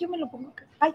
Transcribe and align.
aquí 0.00 0.04
o 0.04 0.08
me 0.08 0.18
lo 0.18 0.30
pongo 0.30 0.50
acá. 0.50 0.66
Ay. 0.78 0.92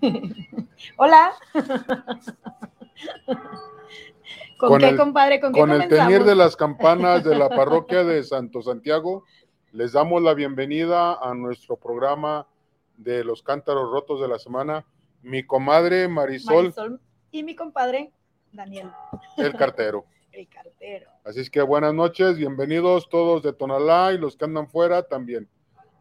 Hola. 0.96 1.32
¿Con, 4.58 4.80
qué, 4.80 4.96
compadre? 4.96 5.40
¿Con, 5.40 5.52
con 5.52 5.70
el 5.70 5.86
tener 5.88 6.24
de 6.24 6.34
las 6.34 6.56
campanas 6.56 7.22
de 7.24 7.36
la 7.36 7.48
parroquia 7.48 8.04
de 8.04 8.22
Santo 8.24 8.60
Santiago, 8.62 9.24
les 9.72 9.92
damos 9.92 10.22
la 10.22 10.34
bienvenida 10.34 11.14
a 11.14 11.34
nuestro 11.34 11.76
programa 11.76 12.46
de 12.96 13.24
los 13.24 13.42
cántaros 13.42 13.90
rotos 13.90 14.20
de 14.20 14.28
la 14.28 14.38
semana. 14.38 14.84
Mi 15.22 15.44
comadre 15.44 16.06
Marisol. 16.08 16.64
Marisol 16.64 17.00
y 17.30 17.42
mi 17.42 17.54
compadre 17.54 18.12
Daniel. 18.52 18.90
El 19.36 19.54
cartero. 19.54 20.06
el 20.32 20.48
cartero. 20.48 21.10
Así 21.24 21.40
es 21.40 21.50
que 21.50 21.60
buenas 21.62 21.94
noches, 21.94 22.36
bienvenidos 22.36 23.08
todos 23.08 23.42
de 23.42 23.52
Tonalá 23.52 24.12
y 24.12 24.18
los 24.18 24.36
que 24.36 24.44
andan 24.44 24.68
fuera 24.68 25.02
también. 25.02 25.48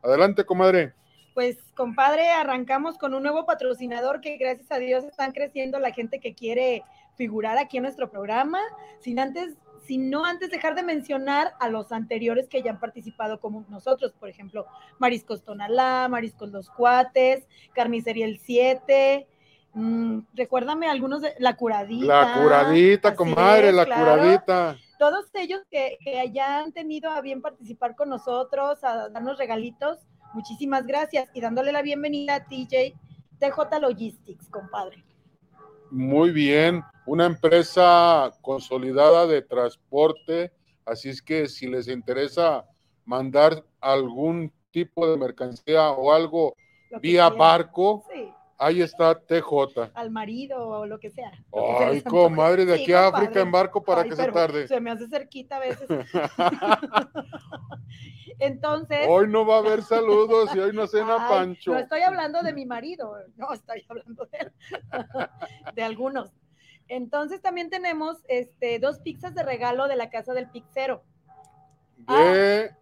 Adelante, 0.01 0.45
comadre 0.45 0.93
pues 1.37 1.59
compadre, 1.75 2.29
arrancamos 2.29 2.97
con 2.97 3.13
un 3.13 3.21
nuevo 3.21 3.45
patrocinador 3.45 4.21
que 4.21 4.37
gracias 4.37 4.71
a 4.71 4.79
Dios 4.79 5.03
están 5.03 5.33
creciendo 5.33 5.77
la 5.77 5.91
gente 5.91 6.19
que 6.19 6.33
quiere 6.33 6.83
figurar 7.15 7.59
aquí 7.59 7.77
en 7.77 7.83
nuestro 7.83 8.09
programa, 8.09 8.57
sin 9.01 9.19
antes, 9.19 9.53
sin 9.85 10.09
no 10.09 10.25
antes 10.25 10.49
dejar 10.49 10.73
de 10.73 10.81
mencionar 10.81 11.53
a 11.59 11.69
los 11.69 11.91
anteriores 11.91 12.49
que 12.49 12.63
ya 12.63 12.71
han 12.71 12.79
participado 12.79 13.39
como 13.39 13.63
nosotros, 13.69 14.13
por 14.13 14.29
ejemplo, 14.29 14.65
Mariscos 14.97 15.43
Tonalá, 15.43 16.07
Mariscos 16.09 16.49
Los 16.49 16.71
Cuates, 16.71 17.47
Carnicería 17.75 18.25
El 18.25 18.39
7, 18.39 19.27
mm, 19.73 20.19
recuérdame 20.33 20.87
algunos 20.87 21.21
de 21.21 21.35
la 21.37 21.55
curadita. 21.55 22.07
La 22.07 22.41
curadita, 22.41 23.15
comadre, 23.15 23.71
la 23.71 23.85
curadita. 23.85 24.75
Todos 24.97 25.27
ellos 25.35 25.61
que, 25.69 25.99
que 26.03 26.31
ya 26.33 26.61
han 26.61 26.71
tenido 26.71 27.11
a 27.11 27.21
bien 27.21 27.43
participar 27.43 27.95
con 27.95 28.09
nosotros, 28.09 28.83
a 28.83 29.09
darnos 29.09 29.37
regalitos, 29.37 29.99
Muchísimas 30.37 30.85
gracias 30.85 31.31
y 31.33 31.41
dándole 31.41 31.71
la 31.71 31.81
bienvenida 31.81 32.35
a 32.35 32.45
TJ 32.45 32.93
TJ 33.39 33.79
Logistics, 33.81 34.47
compadre. 34.49 35.03
Muy 35.89 36.29
bien, 36.29 36.83
una 37.07 37.25
empresa 37.25 38.31
consolidada 38.43 39.25
de 39.25 39.41
transporte, 39.41 40.51
así 40.85 41.09
es 41.09 41.23
que 41.23 41.47
si 41.47 41.65
les 41.65 41.87
interesa 41.87 42.67
mandar 43.03 43.65
algún 43.81 44.53
tipo 44.69 45.09
de 45.09 45.17
mercancía 45.17 45.89
o 45.89 46.13
algo 46.13 46.53
vía 47.01 47.29
barco, 47.29 48.05
Ahí 48.59 48.81
está 48.81 49.13
TJ. 49.13 49.91
Al 49.93 50.09
marido 50.09 50.67
o 50.67 50.85
lo 50.87 50.99
que 50.99 51.11
sea. 51.11 51.31
Ay, 51.53 52.01
comadre, 52.01 52.65
de 52.65 52.73
aquí 52.73 52.91
a 52.91 53.07
África 53.07 53.41
en 53.41 53.51
barco 53.51 53.83
para 53.83 54.03
que 54.03 54.15
se 54.15 54.31
tarde. 54.31 54.67
Se 54.67 54.81
me 54.81 54.89
hace 54.89 55.07
cerquita 55.07 55.57
a 55.57 55.59
veces. 55.59 55.87
Entonces. 58.39 59.05
Hoy 59.07 59.27
no 59.27 59.45
va 59.45 59.55
a 59.55 59.59
haber 59.59 59.83
saludos 59.83 60.55
y 60.55 60.59
hoy 60.59 60.73
no 60.73 60.87
cena 60.87 61.29
Pancho. 61.29 61.71
No 61.71 61.77
estoy 61.77 62.01
hablando 62.01 62.41
de 62.41 62.53
mi 62.53 62.65
marido, 62.65 63.15
no 63.35 63.53
estoy 63.53 63.85
hablando 63.87 64.27
de, 64.31 64.51
de 65.75 65.83
algunos. 65.83 66.31
Entonces 66.87 67.41
también 67.41 67.69
tenemos 67.69 68.17
este, 68.27 68.79
dos 68.79 68.99
pizzas 68.99 69.35
de 69.35 69.43
regalo 69.43 69.87
de 69.87 69.97
la 69.97 70.09
casa 70.09 70.33
del 70.33 70.49
pizzero. 70.49 71.03
De 71.97 72.71
ah. 72.71 72.77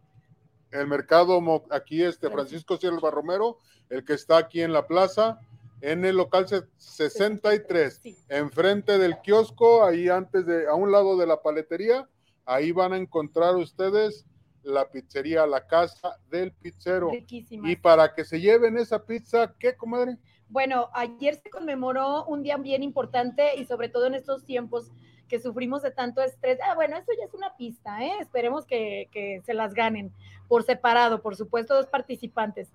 el 0.71 0.87
mercado 0.87 1.41
aquí, 1.71 2.03
este 2.03 2.29
Francisco 2.29 2.77
Silva 2.77 3.11
Romero, 3.11 3.57
el 3.89 4.05
que 4.05 4.13
está 4.13 4.37
aquí 4.37 4.61
en 4.61 4.71
la 4.71 4.87
plaza 4.87 5.39
en 5.81 6.05
el 6.05 6.17
local 6.17 6.47
63, 6.77 8.01
enfrente 8.29 8.97
del 8.97 9.19
kiosco, 9.21 9.83
ahí 9.83 10.09
antes 10.09 10.45
de, 10.45 10.67
a 10.67 10.73
un 10.73 10.91
lado 10.91 11.17
de 11.17 11.27
la 11.27 11.41
paletería, 11.41 12.07
ahí 12.45 12.71
van 12.71 12.93
a 12.93 12.97
encontrar 12.97 13.55
ustedes 13.55 14.25
la 14.63 14.89
pizzería, 14.89 15.45
la 15.45 15.67
casa 15.67 16.17
del 16.29 16.51
pizzero. 16.51 17.11
Y 17.29 17.75
para 17.75 18.13
que 18.13 18.25
se 18.25 18.39
lleven 18.39 18.77
esa 18.77 19.05
pizza, 19.05 19.53
¿qué, 19.59 19.75
comadre? 19.75 20.17
Bueno, 20.49 20.89
ayer 20.93 21.35
se 21.35 21.49
conmemoró 21.49 22.25
un 22.25 22.43
día 22.43 22.57
bien 22.57 22.83
importante 22.83 23.55
y 23.57 23.65
sobre 23.65 23.89
todo 23.89 24.07
en 24.07 24.15
estos 24.15 24.45
tiempos 24.45 24.91
que 25.27 25.39
sufrimos 25.39 25.81
de 25.81 25.91
tanto 25.91 26.21
estrés. 26.21 26.59
Ah, 26.67 26.75
bueno, 26.75 26.97
eso 26.97 27.11
ya 27.17 27.25
es 27.25 27.33
una 27.33 27.55
pista, 27.57 28.03
¿eh? 28.03 28.13
Esperemos 28.21 28.65
que, 28.65 29.09
que 29.11 29.41
se 29.45 29.53
las 29.53 29.73
ganen 29.73 30.11
por 30.47 30.63
separado, 30.63 31.21
por 31.21 31.35
supuesto, 31.35 31.75
dos 31.75 31.87
participantes 31.87 32.71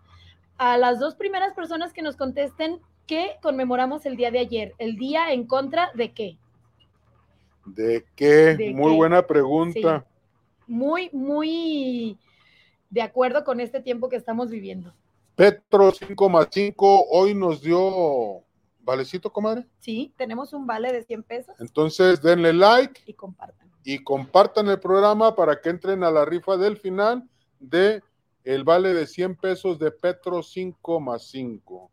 a 0.60 0.76
las 0.76 1.00
dos 1.00 1.14
primeras 1.14 1.54
personas 1.54 1.94
que 1.94 2.02
nos 2.02 2.16
contesten 2.16 2.82
qué 3.06 3.38
conmemoramos 3.40 4.04
el 4.04 4.16
día 4.16 4.30
de 4.30 4.40
ayer. 4.40 4.74
¿El 4.76 4.96
día 4.96 5.32
en 5.32 5.46
contra 5.46 5.90
de 5.94 6.12
qué? 6.12 6.36
¿De 7.64 8.04
qué? 8.14 8.70
muy 8.74 8.94
buena 8.94 9.26
pregunta. 9.26 10.04
Muy, 10.66 11.08
muy 11.14 12.18
de 12.90 13.00
acuerdo 13.00 13.42
con 13.42 13.58
este 13.58 13.80
tiempo 13.80 14.10
que 14.10 14.16
estamos 14.16 14.50
viviendo. 14.50 14.92
Petro 15.34 15.92
5 15.92 16.28
más 16.28 16.48
5 16.50 17.06
hoy 17.10 17.34
nos 17.34 17.62
dio 17.62 18.44
valecito, 18.80 19.32
comadre. 19.32 19.64
Sí, 19.78 20.12
tenemos 20.18 20.52
un 20.52 20.66
vale 20.66 20.92
de 20.92 21.02
100 21.02 21.22
pesos. 21.22 21.54
Entonces 21.58 22.20
denle 22.20 22.52
like 22.52 23.00
y 23.06 23.14
compartan. 23.14 23.66
Y 23.82 24.04
compartan 24.04 24.68
el 24.68 24.78
programa 24.78 25.34
para 25.34 25.58
que 25.58 25.70
entren 25.70 26.04
a 26.04 26.10
la 26.10 26.26
rifa 26.26 26.58
del 26.58 26.76
final 26.76 27.26
de 27.58 28.02
el 28.44 28.64
vale 28.64 28.94
de 28.94 29.06
100 29.06 29.36
pesos 29.36 29.78
de 29.78 29.90
Petro 29.90 30.42
5 30.42 31.00
más 31.00 31.28
5. 31.28 31.90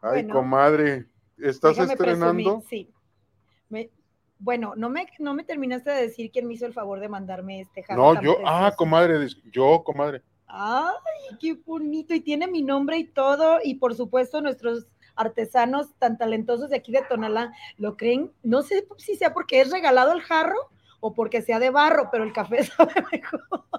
Ay, 0.00 0.26
comadre, 0.26 1.06
¿estás 1.38 1.78
estrenando? 1.78 2.62
sí. 2.68 2.90
bueno, 4.38 4.74
no 4.76 4.90
me, 4.90 5.06
no 5.18 5.34
me 5.34 5.44
terminaste 5.44 5.90
de 5.90 6.02
decir 6.02 6.30
quién 6.32 6.46
me 6.46 6.54
hizo 6.54 6.66
el 6.66 6.72
favor 6.72 6.98
de 7.00 7.08
mandarme 7.08 7.60
este 7.60 7.84
No, 7.90 8.20
yo, 8.20 8.38
ah, 8.44 8.72
comadre, 8.76 9.28
yo, 9.52 9.82
comadre. 9.84 10.22
Ay, 10.46 11.36
qué 11.40 11.54
bonito, 11.54 12.14
y 12.14 12.20
tiene 12.20 12.48
mi 12.48 12.62
nombre 12.62 12.98
y 12.98 13.04
todo, 13.04 13.58
y 13.62 13.76
por 13.76 13.94
supuesto 13.94 14.40
nuestros 14.40 14.86
artesanos 15.14 15.94
tan 15.98 16.18
talentosos 16.18 16.70
de 16.70 16.76
aquí 16.76 16.90
de 16.92 17.02
Tonalá 17.02 17.52
lo 17.76 17.96
creen, 17.96 18.32
no 18.42 18.62
sé 18.62 18.86
si 18.98 19.14
sea 19.14 19.32
porque 19.32 19.60
es 19.60 19.70
regalado 19.70 20.12
el 20.12 20.22
jarro 20.22 20.56
o 21.02 21.12
porque 21.12 21.42
sea 21.42 21.58
de 21.58 21.70
barro, 21.70 22.08
pero 22.10 22.22
el 22.22 22.32
café 22.32 22.62
sabe 22.76 22.94
mejor 23.10 23.74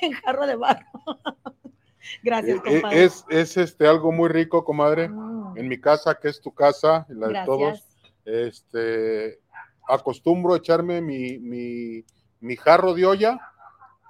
en 0.00 0.12
jarro 0.12 0.46
de 0.46 0.56
barro. 0.56 0.86
Gracias, 2.22 2.56
eh, 2.58 2.60
eh, 2.64 2.72
compadre. 2.72 3.04
Es, 3.04 3.24
es, 3.28 3.56
este, 3.56 3.86
algo 3.86 4.12
muy 4.12 4.28
rico, 4.28 4.64
comadre. 4.64 5.08
Mm. 5.08 5.58
En 5.58 5.68
mi 5.68 5.80
casa, 5.80 6.14
que 6.14 6.28
es 6.28 6.40
tu 6.40 6.54
casa, 6.54 7.04
la 7.08 7.28
de 7.28 7.44
todos, 7.44 7.84
este, 8.24 9.40
acostumbro 9.88 10.54
echarme 10.54 11.00
mi, 11.00 11.38
mi, 11.38 12.04
mi 12.40 12.56
jarro 12.56 12.94
de 12.94 13.06
olla 13.06 13.40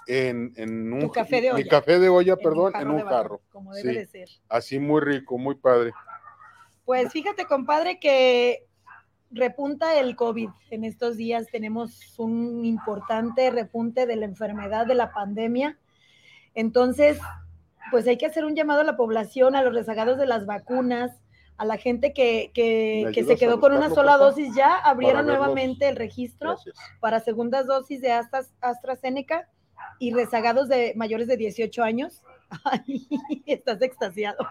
en, 0.06 0.52
en 0.56 0.92
un 0.92 1.08
café 1.08 1.40
de 1.40 1.52
olla. 1.52 1.64
mi 1.64 1.68
café 1.68 1.98
de 1.98 2.10
olla, 2.10 2.36
perdón, 2.36 2.74
en 2.76 2.90
un 2.90 3.00
jarro. 3.00 3.40
Como 3.50 3.72
debe 3.72 3.94
de 3.94 4.06
ser. 4.06 4.28
Así 4.48 4.78
muy 4.78 5.00
rico, 5.00 5.38
muy 5.38 5.54
padre. 5.54 5.92
Pues 6.84 7.10
fíjate, 7.12 7.46
compadre, 7.46 7.98
que 7.98 8.67
repunta 9.30 9.98
el 9.98 10.16
COVID. 10.16 10.50
En 10.70 10.84
estos 10.84 11.16
días 11.16 11.46
tenemos 11.50 12.18
un 12.18 12.64
importante 12.64 13.50
repunte 13.50 14.06
de 14.06 14.16
la 14.16 14.24
enfermedad 14.24 14.86
de 14.86 14.94
la 14.94 15.12
pandemia. 15.12 15.78
Entonces, 16.54 17.18
pues 17.90 18.06
hay 18.06 18.18
que 18.18 18.26
hacer 18.26 18.44
un 18.44 18.54
llamado 18.54 18.80
a 18.80 18.84
la 18.84 18.96
población, 18.96 19.54
a 19.54 19.62
los 19.62 19.74
rezagados 19.74 20.18
de 20.18 20.26
las 20.26 20.46
vacunas, 20.46 21.20
a 21.56 21.64
la 21.64 21.76
gente 21.76 22.12
que, 22.12 22.52
que, 22.54 23.24
se 23.26 23.36
quedó 23.36 23.60
con 23.60 23.72
una 23.72 23.90
sola 23.90 24.16
dosis 24.16 24.54
ya, 24.54 24.76
abrieron 24.76 25.26
nuevamente 25.26 25.88
el 25.88 25.96
registro 25.96 26.56
para 27.00 27.18
segundas 27.18 27.66
dosis 27.66 28.00
de 28.00 28.12
AstraZeneca 28.12 29.48
y 29.98 30.14
rezagados 30.14 30.68
de 30.68 30.92
mayores 30.96 31.26
de 31.26 31.36
18 31.36 31.82
años. 31.82 32.22
Ay, 32.64 33.08
estás 33.46 33.82
extasiado. 33.82 34.46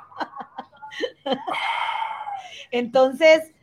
Entonces, 2.72 3.54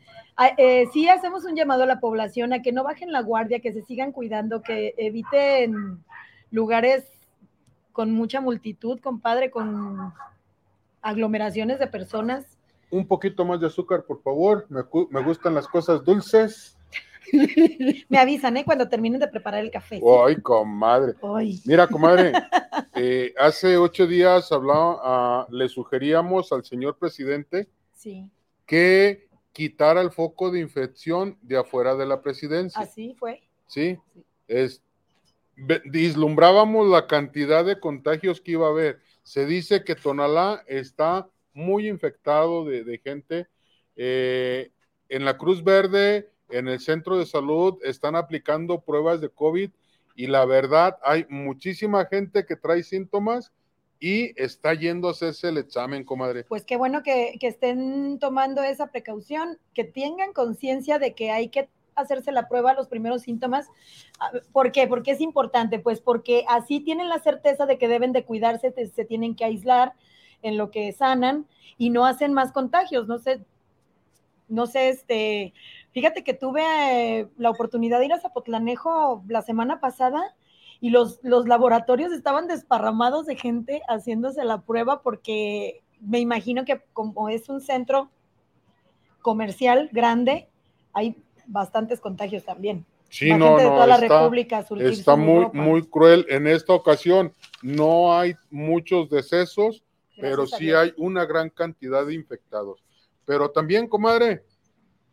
eh, 0.58 0.86
sí 0.92 1.08
hacemos 1.08 1.44
un 1.44 1.54
llamado 1.54 1.84
a 1.84 1.86
la 1.86 2.00
población 2.00 2.52
a 2.52 2.62
que 2.62 2.72
no 2.72 2.82
bajen 2.82 3.12
la 3.12 3.22
guardia, 3.22 3.60
que 3.60 3.72
se 3.72 3.82
sigan 3.82 4.12
cuidando, 4.12 4.62
que 4.62 4.94
eviten 4.96 6.02
lugares 6.50 7.04
con 7.92 8.10
mucha 8.10 8.40
multitud, 8.40 9.00
compadre, 9.00 9.50
con 9.50 10.12
aglomeraciones 11.00 11.78
de 11.78 11.86
personas. 11.86 12.58
Un 12.90 13.06
poquito 13.06 13.44
más 13.44 13.60
de 13.60 13.68
azúcar, 13.68 14.04
por 14.04 14.20
favor. 14.22 14.66
Me, 14.68 15.22
gustan 15.22 15.54
las 15.54 15.68
cosas 15.68 16.04
dulces. 16.04 16.76
Me 18.08 18.18
avisan, 18.18 18.56
¿eh? 18.56 18.64
Cuando 18.64 18.88
terminen 18.88 19.20
de 19.20 19.28
preparar 19.28 19.62
el 19.62 19.70
café. 19.70 20.00
Ay, 20.26 20.36
comadre. 20.36 21.14
Mira, 21.64 21.86
comadre, 21.86 22.32
eh, 22.94 23.32
hace 23.38 23.76
ocho 23.76 24.06
días 24.06 24.50
hablaba, 24.50 25.00
ah, 25.02 25.46
le 25.50 25.68
sugeríamos 25.68 26.52
al 26.52 26.64
señor 26.64 26.98
presidente 26.98 27.68
sí. 27.94 28.28
que 28.66 29.28
quitar 29.54 29.96
el 29.96 30.10
foco 30.10 30.50
de 30.50 30.60
infección 30.60 31.38
de 31.40 31.56
afuera 31.56 31.94
de 31.94 32.04
la 32.04 32.20
presidencia. 32.20 32.82
Así 32.82 33.14
fue. 33.18 33.40
Sí, 33.68 33.96
es, 34.48 34.82
vislumbrábamos 35.86 36.88
la 36.88 37.06
cantidad 37.06 37.64
de 37.64 37.78
contagios 37.78 38.40
que 38.40 38.52
iba 38.52 38.66
a 38.66 38.70
haber. 38.70 39.00
Se 39.22 39.46
dice 39.46 39.84
que 39.84 39.94
Tonalá 39.94 40.64
está 40.66 41.28
muy 41.52 41.88
infectado 41.88 42.64
de, 42.64 43.00
gente. 43.02 43.46
Eh, 43.96 44.72
en 45.08 45.24
la 45.24 45.38
Cruz 45.38 45.62
Verde, 45.62 46.30
en 46.50 46.66
el 46.66 46.80
centro 46.80 47.16
de 47.16 47.24
salud, 47.24 47.78
están 47.84 48.16
aplicando 48.16 48.80
pruebas 48.80 49.20
de 49.20 49.28
COVID 49.28 49.70
y 50.16 50.26
la 50.26 50.44
verdad 50.46 50.98
hay 51.02 51.26
muchísima 51.28 52.06
gente 52.06 52.44
que 52.44 52.56
trae 52.56 52.82
síntomas 52.82 53.52
y 54.00 54.40
está 54.40 54.74
yendo 54.74 55.08
a 55.08 55.12
hacerse 55.12 55.48
el 55.48 55.58
examen, 55.58 56.04
comadre. 56.04 56.44
Pues 56.44 56.64
qué 56.64 56.76
bueno 56.76 57.02
que, 57.02 57.38
estén 57.40 58.18
tomando 58.18 58.62
esa 58.62 58.88
precaución, 58.88 59.58
que 59.72 59.84
tengan 59.84 60.32
conciencia 60.32 60.98
de 60.98 61.14
que 61.14 61.30
hay 61.30 61.48
que 61.48 61.68
hacerse 61.94 62.32
la 62.32 62.48
prueba 62.48 62.74
los 62.74 62.88
primeros 62.88 63.22
síntomas. 63.22 63.68
Ah, 64.18 64.32
¿Por 64.52 64.72
qué? 64.72 64.86
Porque 64.88 65.12
es 65.12 65.20
importante, 65.20 65.78
pues 65.78 66.00
porque 66.00 66.44
así 66.48 66.80
tienen 66.80 67.08
la 67.08 67.20
certeza 67.20 67.66
de 67.66 67.78
que 67.78 67.88
deben 67.88 68.12
de 68.12 68.24
cuidarse, 68.24 68.72
se 68.72 69.04
tienen 69.04 69.36
que 69.36 69.44
aislar 69.44 69.94
en 70.42 70.58
lo 70.58 70.70
que 70.70 70.92
sanan 70.92 71.46
y 71.78 71.90
no 71.90 72.04
hacen 72.04 72.32
más 72.32 72.52
contagios. 72.52 73.06
No 73.06 73.18
sé, 73.18 73.40
no 74.48 74.66
sé, 74.66 74.90
este, 74.90 75.54
fíjate 75.92 76.24
que 76.24 76.34
tuve 76.34 76.62
eh, 76.62 77.28
la 77.38 77.50
oportunidad 77.50 78.00
de 78.00 78.06
ir 78.06 78.12
a 78.12 78.20
Zapotlanejo 78.20 79.22
la 79.28 79.42
semana 79.42 79.80
pasada 79.80 80.34
y 80.84 80.90
los, 80.90 81.18
los 81.22 81.48
laboratorios 81.48 82.12
estaban 82.12 82.46
desparramados 82.46 83.24
de 83.24 83.36
gente 83.36 83.80
haciéndose 83.88 84.44
la 84.44 84.60
prueba 84.60 85.00
porque 85.00 85.82
me 85.98 86.20
imagino 86.20 86.66
que 86.66 86.82
como 86.92 87.30
es 87.30 87.48
un 87.48 87.62
centro 87.62 88.10
comercial 89.22 89.88
grande, 89.92 90.46
hay 90.92 91.16
bastantes 91.46 92.00
contagios 92.00 92.44
también. 92.44 92.84
Sí, 93.08 93.30
no, 93.30 93.56
no, 93.58 93.58
está, 93.58 94.28
está 94.78 95.16
muy, 95.16 95.46
muy 95.54 95.86
cruel. 95.86 96.26
En 96.28 96.46
esta 96.46 96.74
ocasión 96.74 97.32
no 97.62 98.14
hay 98.14 98.34
muchos 98.50 99.08
decesos, 99.08 99.82
pero 100.20 100.46
sí 100.46 100.70
hay 100.74 100.92
una 100.98 101.24
gran 101.24 101.48
cantidad 101.48 102.04
de 102.04 102.12
infectados. 102.12 102.84
Pero 103.24 103.50
también, 103.50 103.88
comadre, 103.88 104.44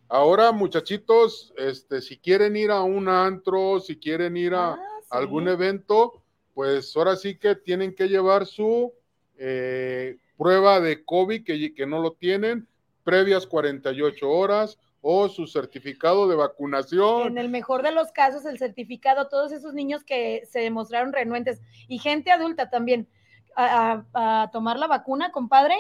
ahora 0.09 0.51
muchachitos, 0.51 1.53
este, 1.55 2.01
si 2.01 2.17
quieren 2.17 2.57
ir 2.57 2.71
a 2.71 2.81
un 2.81 3.07
antro, 3.07 3.79
si 3.79 3.95
quieren 3.95 4.35
ir 4.35 4.53
a 4.53 4.73
ah, 4.73 4.79
algún 5.11 5.47
evento, 5.47 6.21
pues 6.53 6.95
ahora 6.95 7.15
sí 7.15 7.37
que 7.37 7.55
tienen 7.55 7.93
que 7.93 8.07
llevar 8.07 8.45
su 8.45 8.93
eh, 9.37 10.17
prueba 10.37 10.79
de 10.79 11.03
COVID, 11.03 11.43
que, 11.43 11.73
que 11.73 11.85
no 11.85 11.99
lo 11.99 12.13
tienen, 12.13 12.67
previas 13.03 13.45
48 13.45 14.29
horas, 14.29 14.77
o 15.01 15.27
su 15.29 15.47
certificado 15.47 16.27
de 16.27 16.35
vacunación. 16.35 17.27
En 17.27 17.37
el 17.37 17.49
mejor 17.49 17.81
de 17.81 17.91
los 17.91 18.11
casos, 18.11 18.45
el 18.45 18.59
certificado, 18.59 19.27
todos 19.27 19.51
esos 19.51 19.73
niños 19.73 20.03
que 20.03 20.43
se 20.49 20.59
demostraron 20.59 21.11
renuentes 21.11 21.59
y 21.87 21.97
gente 21.97 22.31
adulta 22.31 22.69
también 22.69 23.07
a, 23.55 24.49
tomar 24.53 24.77
la 24.77 24.87
vacuna, 24.87 25.31
compadre. 25.31 25.75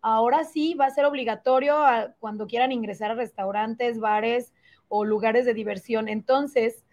Ahora 0.00 0.44
sí 0.44 0.74
va 0.74 0.86
a 0.86 0.90
ser 0.90 1.04
obligatorio 1.04 1.76
cuando 2.18 2.46
quieran 2.46 2.72
ingresar 2.72 3.10
a 3.10 3.14
restaurantes, 3.14 4.00
bares 4.00 4.52
o 4.88 5.04
lugares 5.04 5.44
de 5.44 5.54
diversión. 5.54 6.08
Entonces, 6.08 6.84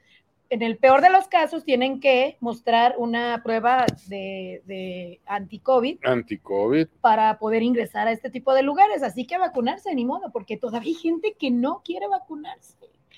en 0.49 0.61
el 0.61 0.77
peor 0.77 1.01
de 1.01 1.09
los 1.11 1.27
casos, 1.27 1.63
tienen 1.63 1.99
que 1.99 2.37
mostrar 2.39 2.95
una 2.97 3.41
prueba 3.43 3.85
de, 4.07 4.63
de 4.65 5.21
anti-COVID. 5.25 5.99
Anti-COVID. 6.03 6.87
Para 7.01 7.37
poder 7.37 7.61
ingresar 7.61 8.07
a 8.07 8.11
este 8.11 8.29
tipo 8.29 8.53
de 8.53 8.63
lugares. 8.63 9.03
Así 9.03 9.27
que 9.27 9.37
vacunarse, 9.37 9.93
ni 9.93 10.05
modo, 10.05 10.31
porque 10.31 10.57
todavía 10.57 10.89
hay 10.89 10.95
gente 10.95 11.35
que 11.37 11.51
no 11.51 11.81
quiere 11.85 12.07
vacunarse. 12.07 12.77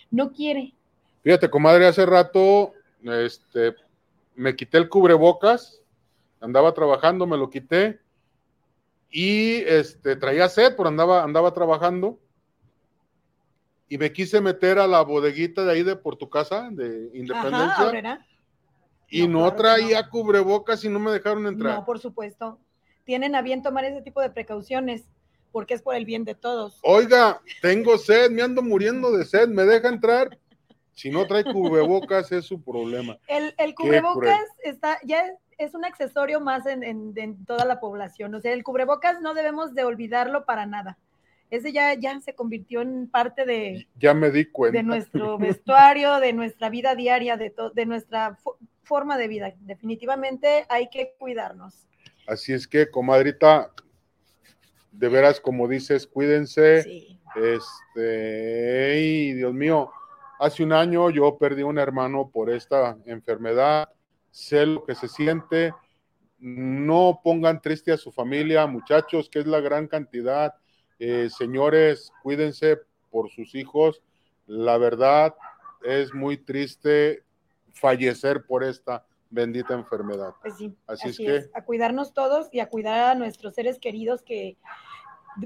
No 0.10 0.32
quiere. 0.34 0.74
Fíjate, 1.24 1.50
comadre, 1.50 1.88
hace 1.88 2.06
rato 2.06 2.74
este, 3.04 3.76
me 4.36 4.56
quité 4.56 4.78
el 4.78 4.90
cubrebocas, 4.90 5.82
andaba 6.40 6.74
trabajando, 6.74 7.28
me 7.28 7.38
lo 7.38 7.50
quité 7.50 8.00
y 9.10 9.58
este, 9.64 10.16
traía 10.16 10.50
sed, 10.50 10.76
pero 10.76 10.90
andaba, 10.90 11.24
andaba 11.24 11.54
trabajando 11.54 12.20
y 13.92 13.98
me 13.98 14.14
quise 14.14 14.40
meter 14.40 14.80
a 14.80 14.88
la 14.88 15.02
bodeguita 15.02 15.66
de 15.66 15.74
ahí 15.74 15.84
de 15.84 15.98
por 15.98 16.16
tu 16.16 16.30
casa, 16.30 16.70
de 16.72 17.10
Independencia. 17.14 18.26
y 19.10 19.28
no, 19.28 19.54
traía 19.54 20.08
cubrebocas 20.08 20.82
y 20.86 20.88
no 20.88 20.98
me 20.98 21.12
dejaron 21.12 21.46
entrar. 21.46 21.76
No, 21.76 21.84
por 21.84 22.00
supuesto. 22.00 22.58
Tienen 23.04 23.36
a 23.36 23.42
bien 23.42 23.62
tomar 23.62 23.84
ese 23.84 24.02
tipo 24.02 24.22
de 24.22 24.30
precauciones 24.30 25.04
porque 25.52 25.74
es 25.74 25.82
por 25.82 25.96
el 25.96 26.06
bien 26.06 26.24
de 26.24 26.36
todos. 26.36 26.80
Oiga, 26.84 27.42
tengo 27.62 27.98
sed, 27.98 28.32
me 28.32 28.42
ando 28.42 28.62
muriendo 28.62 29.12
de 29.12 29.26
sed, 29.26 29.50
¿me 29.50 29.66
deja 29.66 29.90
entrar? 29.90 30.40
Si 30.94 31.12
no 31.12 31.28
trae 31.28 31.44
cubrebocas 31.44 32.32
es 32.32 32.46
su 32.46 32.64
problema. 32.64 33.18
El, 33.28 33.54
el 33.58 33.76
cubrebocas 33.76 34.48
está, 34.64 35.00
ya 35.04 35.26
es, 35.58 35.76
un 35.76 35.84
accesorio 35.84 36.40
más 36.40 36.66
en, 36.66 36.82
en, 37.18 37.46
toda 37.46 37.66
la 37.66 37.82
población. 37.82 38.34
O 38.36 38.40
sea, 38.40 38.54
el 38.54 38.64
cubrebocas 38.64 39.20
no 39.20 39.34
debemos 39.34 39.74
de 39.74 39.84
olvidarlo 39.84 40.46
para 40.46 40.66
nada 40.66 40.98
ese 41.52 41.74
ya, 41.74 41.94
ya 41.96 42.20
se 42.22 42.34
convirtió 42.34 42.82
en 42.82 43.10
parte 43.10 43.46
de, 43.46 43.86
ya 44.00 44.14
me 44.14 44.32
di 44.32 44.46
cuenta. 44.46 44.78
de 44.78 44.84
nuestro 44.84 45.38
vestuario, 45.38 46.20
de 46.22 46.32
nuestra 46.32 46.70
vida 46.70 46.96
diaria, 46.96 47.36
de, 47.36 47.54
de 47.76 47.86
nuestra 47.86 48.40
forma 48.84 49.18
de 49.18 49.28
vida. 49.28 49.54
Definitivamente 49.60 50.66
hay 50.70 50.90
que 50.90 51.14
cuidarnos. 51.20 51.86
Así 52.26 52.54
es 52.54 52.68
que, 52.68 52.90
comadrita, 52.90 53.74
de 54.94 55.10
veras, 55.10 55.42
como 55.42 55.68
dices, 55.68 56.08
cuídense. 56.08 56.84
Sí. 56.84 57.20
Este, 57.36 59.02
y 59.02 59.34
Dios 59.34 59.54
mío, 59.54 59.92
hace 60.40 60.64
un 60.64 60.72
año 60.72 61.10
yo 61.10 61.38
perdí 61.38 61.64
un 61.64 61.78
hermano 61.78 62.30
por 62.32 62.50
esta 62.50 62.98
enfermedad. 63.06 63.90
Sé 64.32 64.66
lo 64.66 64.86
que 64.86 64.96
se 64.96 65.10
siente. 65.10 65.74
No 66.40 67.20
pongan 67.22 67.62
triste 67.62 67.92
a 67.92 67.98
su 67.98 68.10
familia, 68.14 68.66
muchachos, 68.68 69.30
que 69.30 69.40
es 69.40 69.48
la 69.48 69.60
gran 69.60 69.88
cantidad 69.88 70.54
eh, 71.04 71.32
señores, 71.32 72.14
cuídense 72.22 72.80
por 73.10 73.32
sus 73.32 73.56
hijos. 73.56 74.04
La 74.46 74.78
verdad 74.78 75.34
es 75.84 76.14
muy 76.14 76.38
triste 76.38 77.24
fallecer 77.74 78.46
por 78.46 78.64
esta 78.64 79.04
bendita 79.32 79.74
enfermedad. 79.74 80.36
Pues 80.44 80.58
sí, 80.58 80.76
así, 80.86 81.10
es, 81.10 81.18
que 81.18 81.50
a 81.56 81.66
cuidarnos 81.66 82.14
todos 82.14 82.50
y 82.52 82.60
a 82.60 82.70
cuidar 82.70 83.10
a 83.10 83.16
nuestros 83.16 83.56
seres 83.56 83.80
queridos 83.80 84.22
que 84.22 84.58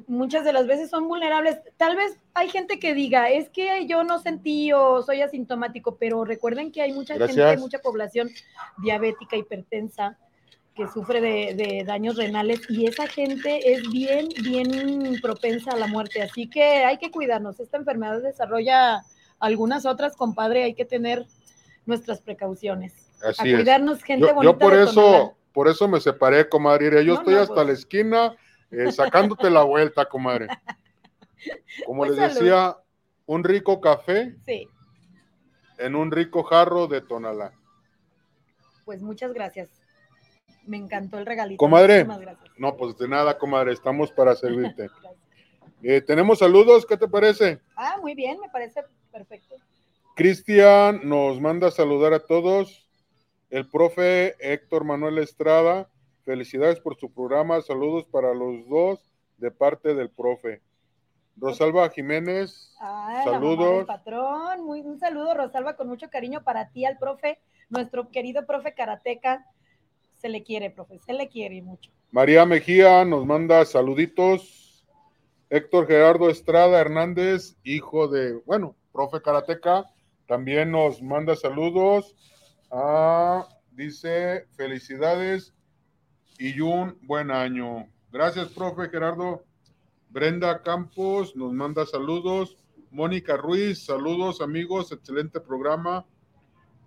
muchas 0.07 0.43
de 0.43 0.51
las 0.51 0.67
veces 0.67 0.89
son 0.89 1.07
vulnerables. 1.07 1.59
Tal 1.77 1.95
vez 1.95 2.19
hay 2.33 2.49
gente 2.49 2.77
que 2.77 2.93
diga, 2.93 3.29
es 3.29 3.49
que 3.49 3.87
yo 3.87 4.03
no 4.03 4.19
sentí 4.19 4.73
o 4.73 5.03
soy 5.03 5.21
asintomático, 5.21 5.95
pero 5.95 6.25
recuerden 6.25 6.73
que 6.73 6.81
hay 6.81 6.91
mucha 6.91 7.15
gente, 7.15 7.55
mucha 7.57 7.79
población 7.79 8.29
diabética, 8.79 9.37
hipertensa, 9.37 10.17
que 10.75 10.87
sufre 10.89 11.21
de, 11.21 11.83
daños 11.85 12.17
renales 12.17 12.61
y 12.69 12.85
esa 12.85 13.07
gente 13.07 13.73
es 13.73 13.89
bien, 13.89 14.27
bien 14.43 15.19
propensa 15.21 15.71
a 15.71 15.77
la 15.77 15.87
muerte. 15.87 16.21
Así 16.21 16.49
que 16.49 16.61
hay 16.83 16.97
que 16.97 17.11
cuidarnos. 17.11 17.59
Esta 17.61 17.77
enfermedad 17.77 18.21
desarrolla 18.21 19.01
algunas 19.39 19.85
otras, 19.85 20.17
compadre, 20.17 20.63
hay 20.63 20.73
que 20.73 20.83
tener 20.83 21.25
nuestras 21.85 22.19
precauciones. 22.21 23.09
Así 23.23 23.53
a 23.53 23.55
cuidarnos, 23.55 24.03
gente 24.03 24.27
yo, 24.27 24.43
Yo 24.43 24.57
por 24.57 24.73
eso, 24.73 25.37
por 25.53 25.69
eso 25.69 25.87
me 25.87 26.01
separé, 26.01 26.49
comadre. 26.49 27.05
Yo 27.05 27.15
estoy 27.15 27.35
hasta 27.35 27.53
pues. 27.53 27.67
la 27.67 27.73
esquina 27.73 28.35
eh, 28.69 28.91
sacándote 28.91 29.49
la 29.49 29.63
vuelta, 29.63 30.05
comadre. 30.05 30.47
Como 31.85 31.99
pues 32.03 32.17
les 32.17 32.35
decía, 32.35 32.75
un 33.25 33.45
rico 33.45 33.79
café 33.79 34.35
sí. 34.45 34.67
en 35.77 35.95
un 35.95 36.11
rico 36.11 36.43
jarro 36.43 36.87
de 36.87 36.99
tonalá. 36.99 37.53
Pues 38.83 39.01
muchas 39.01 39.33
gracias. 39.33 39.84
Me 40.65 40.77
encantó 40.77 41.17
el 41.17 41.25
regalito. 41.25 41.57
Comadre. 41.57 42.05
No, 42.57 42.75
pues 42.75 42.97
de 42.97 43.07
nada, 43.07 43.37
comadre, 43.37 43.73
estamos 43.73 44.11
para 44.11 44.35
servirte. 44.35 44.89
Eh, 45.87 46.01
tenemos 46.01 46.39
saludos, 46.39 46.83
¿qué 46.83 46.97
te 46.97 47.07
parece? 47.07 47.59
Ah, 47.75 47.97
muy 48.01 48.15
bien, 48.15 48.39
me 48.39 48.49
parece 48.49 48.81
perfecto. 49.11 49.55
Cristian 50.15 51.01
nos 51.07 51.39
manda 51.39 51.67
a 51.67 51.71
saludar 51.71 52.11
a 52.13 52.25
todos. 52.25 52.89
El 53.51 53.69
profe 53.69 54.35
Héctor 54.39 54.83
Manuel 54.83 55.19
Estrada, 55.19 55.87
felicidades 56.23 56.79
por 56.79 56.97
su 56.97 57.13
programa, 57.13 57.61
saludos 57.61 58.05
para 58.05 58.33
los 58.33 58.67
dos 58.67 58.99
de 59.37 59.51
parte 59.51 59.93
del 59.93 60.09
profe. 60.09 60.63
Rosalba 61.37 61.87
Jiménez, 61.89 62.75
ah, 62.79 63.21
saludos. 63.23 63.85
patrón, 63.85 64.65
muy, 64.65 64.81
un 64.81 64.97
saludo 64.97 65.35
Rosalba 65.35 65.75
con 65.75 65.87
mucho 65.87 66.09
cariño 66.09 66.43
para 66.43 66.69
ti, 66.69 66.85
al 66.85 66.97
profe, 66.97 67.39
nuestro 67.69 68.09
querido 68.09 68.47
profe 68.47 68.73
Karateca 68.73 69.45
se 70.25 70.29
le 70.29 70.41
quiere, 70.41 70.71
profe, 70.71 70.97
se 71.05 71.13
le 71.13 71.29
quiere 71.29 71.61
mucho. 71.61 71.91
María 72.09 72.47
Mejía 72.47 73.05
nos 73.05 73.27
manda 73.27 73.63
saluditos. 73.63 74.83
Héctor 75.51 75.85
Gerardo 75.85 76.31
Estrada 76.31 76.81
Hernández, 76.81 77.55
hijo 77.63 78.07
de, 78.07 78.33
bueno, 78.43 78.75
profe 78.91 79.21
Karateca, 79.21 79.85
también 80.27 80.71
nos 80.71 80.99
manda 80.99 81.35
saludos. 81.35 82.15
Ah, 82.71 83.47
dice, 83.69 84.47
felicidades 84.57 85.53
y 86.39 86.59
un 86.59 86.97
buen 87.03 87.29
año. 87.29 87.87
Gracias, 88.11 88.47
profe 88.47 88.89
Gerardo. 88.89 89.43
Brenda 90.09 90.63
Campos 90.63 91.35
nos 91.35 91.53
manda 91.53 91.85
saludos. 91.85 92.57
Mónica 92.89 93.37
Ruiz, 93.37 93.85
saludos 93.85 94.41
amigos, 94.41 94.91
excelente 94.91 95.39
programa. 95.39 96.03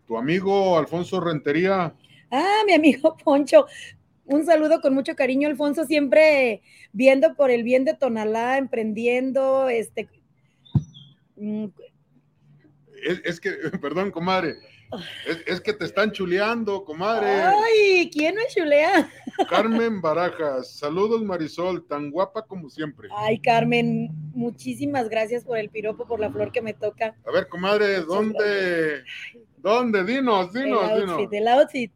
Tu 0.08 0.18
amigo 0.18 0.76
Alfonso 0.76 1.20
Rentería, 1.20 1.94
Ah, 2.30 2.62
mi 2.66 2.74
amigo 2.74 3.16
Poncho, 3.24 3.66
un 4.24 4.44
saludo 4.44 4.80
con 4.80 4.94
mucho 4.94 5.16
cariño, 5.16 5.48
Alfonso, 5.48 5.84
siempre 5.84 6.62
viendo 6.92 7.34
por 7.34 7.50
el 7.50 7.62
bien 7.62 7.84
de 7.84 7.94
Tonalá, 7.94 8.58
emprendiendo, 8.58 9.68
este... 9.68 10.08
Mm, 11.36 11.66
es, 13.24 13.40
que, 13.40 13.50
perdón, 13.80 14.10
comadre, 14.10 14.56
es, 15.46 15.60
que 15.60 15.72
te 15.72 15.84
están 15.84 16.12
chuleando, 16.12 16.84
comadre. 16.84 17.26
Ay, 17.28 18.10
¿quién 18.12 18.34
me 18.34 18.46
chulea? 18.48 19.10
Carmen 19.48 20.00
Barajas, 20.00 20.72
saludos 20.72 21.22
Marisol, 21.22 21.86
tan 21.86 22.10
guapa 22.10 22.42
como 22.42 22.68
siempre. 22.68 23.08
Ay, 23.14 23.38
Carmen, 23.38 24.10
muchísimas 24.34 25.08
gracias 25.08 25.44
por 25.44 25.58
el 25.58 25.70
piropo, 25.70 26.06
por 26.06 26.20
la 26.20 26.30
flor 26.30 26.52
que 26.52 26.62
me 26.62 26.74
toca. 26.74 27.14
A 27.24 27.30
ver, 27.30 27.48
comadre, 27.48 28.00
¿dónde? 28.00 29.04
¿Dónde? 29.58 30.04
Dinos, 30.04 30.52
dinos, 30.52 30.90
el 30.90 31.08
outfit, 31.08 31.32
El 31.32 31.48
outfit. 31.48 31.92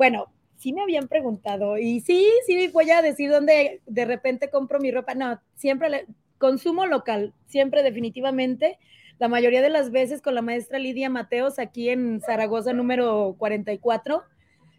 Bueno, 0.00 0.32
sí 0.56 0.72
me 0.72 0.80
habían 0.80 1.08
preguntado 1.08 1.76
y 1.76 2.00
sí, 2.00 2.26
sí 2.46 2.68
voy 2.68 2.90
a 2.90 3.02
decir 3.02 3.30
dónde 3.30 3.82
de 3.84 4.06
repente 4.06 4.48
compro 4.48 4.80
mi 4.80 4.90
ropa. 4.90 5.14
No, 5.14 5.38
siempre 5.56 6.06
consumo 6.38 6.86
local, 6.86 7.34
siempre 7.48 7.82
definitivamente. 7.82 8.78
La 9.18 9.28
mayoría 9.28 9.60
de 9.60 9.68
las 9.68 9.90
veces 9.90 10.22
con 10.22 10.34
la 10.34 10.40
maestra 10.40 10.78
Lidia 10.78 11.10
Mateos 11.10 11.58
aquí 11.58 11.90
en 11.90 12.22
Zaragoza 12.22 12.72
número 12.72 13.36
44 13.36 14.22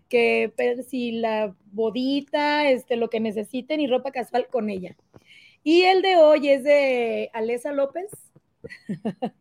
que 0.09 0.51
si 0.89 1.11
la 1.11 1.55
bodita, 1.71 2.67
este, 2.71 2.95
lo 2.95 3.11
que 3.11 3.19
necesiten 3.19 3.79
y 3.79 3.85
ropa 3.85 4.09
casual 4.09 4.47
con 4.47 4.71
ella. 4.71 4.97
Y 5.63 5.83
el 5.83 6.01
de 6.01 6.15
hoy 6.15 6.49
es 6.49 6.63
de 6.63 7.29
Alesa 7.33 7.71
López, 7.73 8.09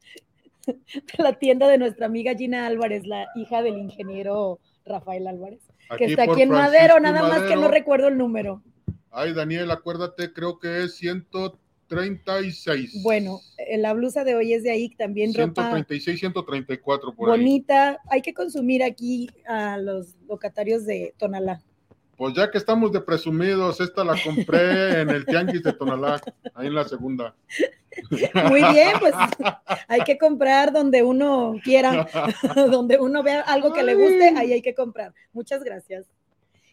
la 1.17 1.39
tienda 1.39 1.69
de 1.69 1.79
nuestra 1.79 2.05
amiga 2.05 2.35
Gina 2.35 2.67
Álvarez, 2.67 3.07
la 3.07 3.29
hija 3.35 3.63
del 3.63 3.79
ingeniero 3.79 4.61
Rafael 4.85 5.27
Álvarez, 5.27 5.70
que 5.97 6.07
está 6.07 6.25
aquí 6.25 6.43
en 6.43 6.51
Madero, 6.51 6.99
nada 7.01 7.23
más 7.23 7.43
que 7.43 7.57
no 7.57 7.69
recuerdo 7.69 8.09
el 8.09 8.19
número. 8.19 8.63
Ay, 9.11 9.33
Daniel, 9.33 9.71
acuérdate, 9.71 10.33
creo 10.33 10.59
que 10.59 10.85
es 10.85 10.97
136. 10.97 13.03
Bueno, 13.03 13.41
eh, 13.59 13.79
la 13.79 13.93
blusa 13.93 14.25
de 14.25 14.37
hoy 14.37 14.55
es 14.55 14.63
de 14.63 14.71
ahí 14.71 14.91
también 14.91 15.33
136, 15.33 16.21
134 16.21 17.15
por 17.15 17.31
bonita. 17.31 17.99
Hay 18.09 18.23
que 18.23 18.35
consumir 18.35 18.85
aquí 18.85 19.29
a 19.47 19.79
los 19.79 20.17
locatarios 20.29 20.87
de 20.87 21.15
Tonalá. 21.19 21.61
Pues 22.21 22.35
ya 22.35 22.51
que 22.51 22.59
estamos 22.59 22.93
de 22.93 23.01
presumidos, 23.01 23.81
esta 23.81 24.05
la 24.05 24.15
compré 24.23 25.01
en 25.01 25.09
el 25.09 25.25
Tianguis 25.25 25.63
de 25.63 25.73
Tonalá, 25.73 26.21
ahí 26.55 26.67
en 26.67 26.75
la 26.75 26.87
segunda. 26.87 27.35
Muy 28.51 28.63
bien, 28.63 28.91
pues 29.01 29.15
hay 29.89 30.03
que 30.03 30.19
comprar 30.19 30.71
donde 30.71 31.03
uno 31.03 31.55
quiera, 31.65 32.07
donde 32.71 32.99
uno 32.99 33.23
vea 33.23 33.41
algo 33.41 33.73
que 33.73 33.83
le 33.83 33.95
guste, 33.95 34.35
ahí 34.37 34.53
hay 34.53 34.61
que 34.61 34.75
comprar. 34.75 35.15
Muchas 35.33 35.65
gracias. 35.65 36.11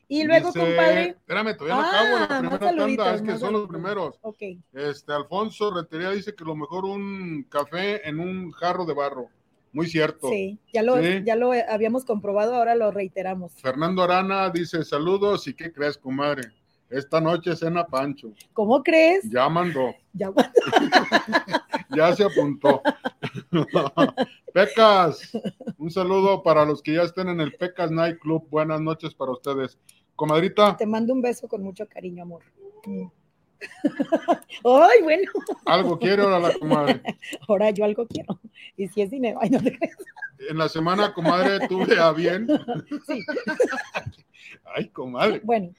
Y 0.10 0.25
luego, 0.25 0.51
compadre. 0.51 1.12
Espérame, 1.12 1.56
todavía 1.56 1.75
no 1.75 1.82
acabo 1.82 2.18
la 2.18 2.24
ah, 2.25 2.39
primera 2.39 2.60
tanda, 2.60 3.16
es 3.16 3.22
que 3.22 3.38
son 3.38 3.54
los 3.54 3.70
primeros. 3.70 4.20
Este, 4.74 5.13
Alfonso 5.13 5.74
Retería 5.74 6.10
dice 6.10 6.36
que 6.36 6.44
lo 6.44 6.58
mejor 6.58 6.84
un 6.84 7.44
café 7.50 8.06
en 8.06 8.20
un 8.20 8.51
jarro 8.51 8.84
de 8.84 8.94
barro. 8.94 9.30
Muy 9.77 9.88
cierto. 9.88 10.29
Sí, 10.31 10.57
ya 10.74 10.81
lo, 10.81 11.00
ya 11.00 11.36
lo 11.36 11.51
habíamos 11.51 12.03
comprobado, 12.03 12.55
ahora 12.55 12.74
lo 12.74 12.89
reiteramos. 12.89 13.53
Fernando 13.62 14.01
Arana 14.01 14.50
dice: 14.50 14.84
Saludos, 14.84 15.48
¿y 15.48 15.53
qué 15.53 15.72
crees, 15.72 16.00
comadre? 16.00 16.51
Esta 16.89 17.22
noche 17.22 17.55
cena 17.55 17.86
Pancho. 17.86 18.34
¿Cómo 18.53 18.81
crees? 18.81 19.29
Ya 19.29 19.48
mandó. 19.48 19.93
Ya 20.13 20.31
mandó. 20.31 20.51
ya 21.96 22.15
se 22.15 22.24
apuntó. 22.24 22.81
Pecas, 24.53 25.31
un 25.77 25.91
saludo 25.91 26.41
para 26.41 26.65
los 26.65 26.81
que 26.81 26.93
ya 26.93 27.03
estén 27.03 27.27
en 27.27 27.39
el 27.39 27.53
Pecas 27.53 27.91
Night 27.91 28.17
Club. 28.17 28.48
Buenas 28.50 28.81
noches 28.81 29.13
para 29.13 29.34
ustedes. 29.34 29.77
Comadrita. 30.15 30.75
Te 30.75 30.88
mando 30.88 31.13
un 31.13 31.22
beso 31.22 31.48
con 31.48 31.62
mucho 31.62 31.88
cariño, 31.88 32.24
amor. 32.24 32.41
Ay, 34.63 35.01
bueno. 35.03 35.31
Algo 35.65 35.99
quiero 35.99 36.23
ahora 36.23 36.39
la 36.39 36.53
comadre. 36.53 37.01
Ahora 37.47 37.69
yo 37.71 37.85
algo 37.85 38.07
quiero. 38.07 38.39
Y 38.75 38.87
si 38.87 39.01
es 39.01 39.11
dinero, 39.11 39.39
ay, 39.41 39.49
no 39.49 39.61
te 39.61 39.77
crees. 39.77 39.95
En 40.49 40.57
la 40.57 40.69
semana, 40.69 41.13
comadre, 41.13 41.67
tuve 41.67 41.99
a 41.99 42.11
bien. 42.11 42.47
Sí. 43.07 43.23
Ay, 44.75 44.89
comadre. 44.89 45.41
Bueno. 45.43 45.73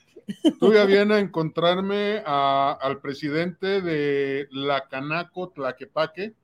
Tuve 0.60 0.80
a 0.80 0.84
bien 0.84 1.10
a 1.10 1.18
encontrarme 1.18 2.22
al 2.26 3.00
presidente 3.00 3.80
de 3.80 4.46
la 4.50 4.86
Canaco 4.86 5.48
Tlaquepaque 5.50 6.34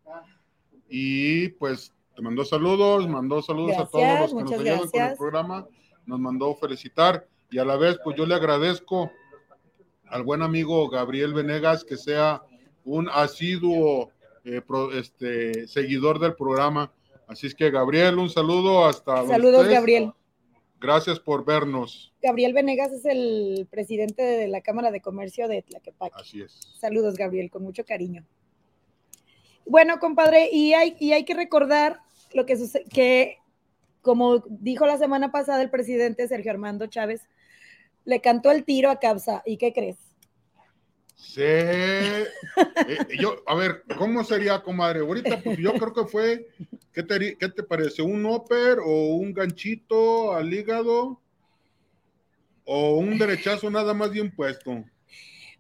y 0.89 1.49
pues 1.49 1.93
te 2.15 2.23
mandó 2.23 2.45
saludos, 2.45 3.07
mandó 3.09 3.43
saludos 3.43 3.77
a 3.77 3.87
todos 3.87 4.21
los 4.21 4.35
que 4.35 4.43
nos 4.43 4.53
ayudan 4.53 4.89
con 4.89 5.03
el 5.03 5.17
programa, 5.17 5.67
nos 6.07 6.19
mandó 6.19 6.55
felicitar 6.55 7.27
y 7.51 7.59
a 7.59 7.65
la 7.65 7.77
vez, 7.77 7.99
pues 8.03 8.17
yo 8.17 8.25
le 8.25 8.35
agradezco 8.35 9.11
al 10.15 10.23
buen 10.23 10.43
amigo 10.43 10.89
Gabriel 10.89 11.35
Venegas 11.35 11.83
que 11.83 11.97
sea 11.97 12.41
un 12.85 13.09
asiduo 13.09 14.13
eh, 14.45 14.63
este, 14.93 15.67
seguidor 15.67 16.21
del 16.21 16.37
programa. 16.37 16.93
Así 17.27 17.49
es 17.49 17.55
que, 17.55 17.69
Gabriel, 17.69 18.19
un 18.19 18.31
saludo 18.31 18.87
hasta. 18.87 19.27
Saludos, 19.27 19.67
Gabriel. 19.67 20.13
Gracias 20.81 21.19
por 21.19 21.45
vernos. 21.45 22.13
Gabriel 22.23 22.53
Venegas 22.53 22.93
es 22.93 23.05
el 23.07 23.67
presidente 23.69 24.23
de 24.23 24.47
la 24.47 24.61
Cámara 24.61 24.93
de 24.93 25.01
Comercio 25.01 25.49
de 25.49 25.63
Tlaquepaque. 25.63 26.15
Así 26.17 26.43
es. 26.43 26.53
Saludos, 26.79 27.17
Gabriel, 27.17 27.51
con 27.51 27.65
mucho 27.65 27.85
cariño. 27.85 28.25
Bueno, 29.67 29.99
compadre, 29.99 30.49
y 30.53 30.75
hay, 30.75 30.95
y 31.01 31.11
hay 31.11 31.25
que 31.25 31.35
recordar 31.35 31.99
lo 32.35 32.47
que 32.47 32.57
sucede, 32.57 32.85
que 32.85 33.39
como 34.01 34.45
dijo 34.47 34.87
la 34.87 34.99
semana 34.99 35.33
pasada 35.33 35.61
el 35.63 35.71
presidente 35.71 36.29
Sergio 36.29 36.53
Armando 36.53 36.87
Chávez, 36.87 37.23
le 38.05 38.21
cantó 38.21 38.51
el 38.51 38.65
tiro 38.65 38.91
a 38.91 38.99
Capsa. 38.99 39.43
¿Y 39.45 39.57
qué 39.57 39.73
crees? 39.73 39.97
Sí. 41.17 41.43
Eh, 41.43 42.27
yo, 43.19 43.43
a 43.47 43.55
ver, 43.55 43.83
¿cómo 43.99 44.23
sería, 44.25 44.63
comadre? 44.63 45.01
Ahorita, 45.01 45.41
pues 45.43 45.59
yo 45.59 45.73
creo 45.75 45.93
que 45.93 46.05
fue, 46.05 46.49
¿qué 46.93 47.03
te, 47.03 47.37
qué 47.37 47.49
te 47.49 47.63
parece? 47.63 48.03
¿Un 48.03 48.27
óper 48.27 48.79
o 48.85 49.15
un 49.15 49.33
ganchito 49.33 50.33
al 50.35 50.53
hígado? 50.53 51.21
¿O 52.65 52.99
un 52.99 53.19
derechazo 53.19 53.71
nada 53.71 53.95
más 53.95 54.11
bien 54.11 54.35
puesto? 54.35 54.85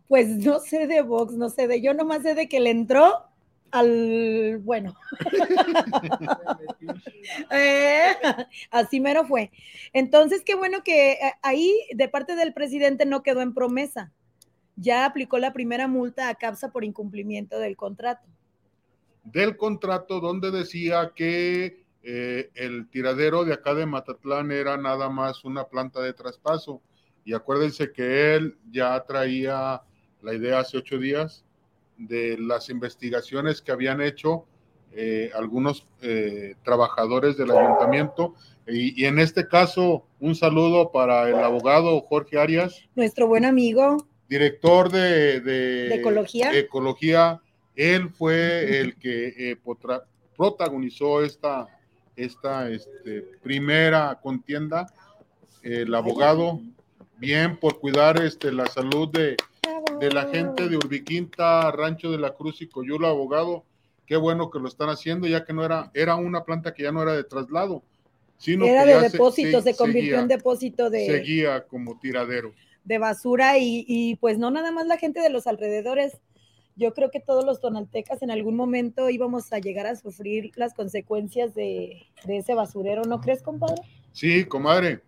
Pues 0.08 0.28
no 0.28 0.60
sé 0.60 0.86
de 0.86 1.02
box, 1.02 1.34
no 1.34 1.48
sé 1.48 1.66
de, 1.66 1.80
yo 1.80 1.94
nomás 1.94 2.22
sé 2.22 2.34
de 2.34 2.48
que 2.48 2.60
le 2.60 2.70
entró 2.70 3.24
al, 3.74 4.60
bueno, 4.62 4.96
eh, 7.50 8.12
así 8.70 9.00
mero 9.00 9.26
fue. 9.26 9.50
Entonces, 9.92 10.42
qué 10.44 10.54
bueno 10.54 10.84
que 10.84 11.12
eh, 11.12 11.32
ahí 11.42 11.74
de 11.92 12.08
parte 12.08 12.36
del 12.36 12.54
presidente 12.54 13.04
no 13.04 13.24
quedó 13.24 13.42
en 13.42 13.52
promesa. 13.52 14.12
Ya 14.76 15.04
aplicó 15.04 15.38
la 15.38 15.52
primera 15.52 15.88
multa 15.88 16.28
a 16.28 16.36
CAPSA 16.36 16.70
por 16.70 16.84
incumplimiento 16.84 17.58
del 17.58 17.76
contrato. 17.76 18.28
Del 19.24 19.56
contrato 19.56 20.20
donde 20.20 20.52
decía 20.52 21.12
que 21.14 21.84
eh, 22.04 22.50
el 22.54 22.88
tiradero 22.90 23.44
de 23.44 23.54
acá 23.54 23.74
de 23.74 23.86
Matatlán 23.86 24.52
era 24.52 24.76
nada 24.76 25.08
más 25.08 25.44
una 25.44 25.64
planta 25.64 26.00
de 26.00 26.12
traspaso. 26.12 26.80
Y 27.24 27.34
acuérdense 27.34 27.90
que 27.90 28.36
él 28.36 28.56
ya 28.70 29.02
traía 29.04 29.82
la 30.22 30.32
idea 30.32 30.60
hace 30.60 30.78
ocho 30.78 30.98
días 30.98 31.43
de 31.98 32.36
las 32.38 32.68
investigaciones 32.70 33.62
que 33.62 33.72
habían 33.72 34.00
hecho 34.00 34.46
eh, 34.96 35.30
algunos 35.34 35.86
eh, 36.02 36.54
trabajadores 36.62 37.36
del 37.36 37.50
ayuntamiento. 37.50 38.34
Y, 38.66 39.04
en 39.04 39.18
este 39.18 39.48
caso, 39.48 40.06
un 40.20 40.36
saludo 40.36 40.92
para 40.92 41.28
el 41.28 41.34
abogado 41.36 42.00
Jorge 42.02 42.38
Arias. 42.38 42.80
Nuestro 42.94 43.26
buen 43.26 43.44
amigo. 43.44 44.06
Director 44.28 44.90
de, 44.90 45.94
ecología. 45.94 46.56
ecología. 46.56 47.40
Él 47.74 48.08
fue 48.10 48.80
el 48.80 48.96
que 48.96 49.50
eh, 49.50 49.56
protagonizó 50.36 51.22
esta, 51.22 51.66
esta 52.14 52.70
este, 52.70 53.22
primera 53.42 54.20
contienda. 54.22 54.86
El 55.62 55.92
abogado, 55.94 56.60
bien 57.18 57.56
por 57.56 57.80
cuidar 57.80 58.22
este, 58.22 58.52
la 58.52 58.66
salud 58.66 59.08
de, 59.08 59.36
de 59.98 60.10
la 60.12 60.26
gente 60.28 60.68
de 60.68 60.76
Urbiquinta, 60.76 61.70
Rancho 61.70 62.10
de 62.10 62.18
la 62.18 62.34
Cruz 62.34 62.60
y 62.62 62.68
Coyula, 62.68 63.08
abogado. 63.08 63.64
Qué 64.06 64.16
bueno 64.16 64.50
que 64.50 64.58
lo 64.58 64.68
están 64.68 64.90
haciendo, 64.90 65.26
ya 65.26 65.44
que 65.44 65.52
no 65.52 65.64
era, 65.64 65.90
era 65.94 66.16
una 66.16 66.44
planta 66.44 66.74
que 66.74 66.82
ya 66.82 66.92
no 66.92 67.02
era 67.02 67.14
de 67.14 67.24
traslado, 67.24 67.82
sino 68.36 68.66
era 68.66 68.84
de 68.84 69.08
depósito, 69.08 69.62
se, 69.62 69.74
convirtió 69.74 70.18
en 70.18 70.28
depósito 70.28 70.90
de. 70.90 71.06
Seguía 71.06 71.64
como 71.66 71.98
tiradero. 71.98 72.52
De 72.84 72.98
basura 72.98 73.54
y, 73.58 74.16
pues 74.20 74.38
no 74.38 74.50
nada 74.50 74.70
más 74.70 74.86
la 74.86 74.98
gente 74.98 75.20
de 75.20 75.30
los 75.30 75.46
alrededores. 75.46 76.18
Yo 76.76 76.92
creo 76.92 77.10
que 77.10 77.20
todos 77.20 77.44
los 77.44 77.60
tonaltecas 77.60 78.20
en 78.22 78.32
algún 78.32 78.56
momento 78.56 79.08
íbamos 79.08 79.52
a 79.52 79.60
llegar 79.60 79.86
a 79.86 79.94
sufrir 79.94 80.50
las 80.56 80.74
consecuencias 80.74 81.54
de, 81.54 82.02
de 82.24 82.38
ese 82.38 82.54
basurero, 82.54 83.04
¿no 83.04 83.20
crees, 83.20 83.42
compadre? 83.42 83.80
Sí, 84.12 84.44
comadre. 84.44 85.00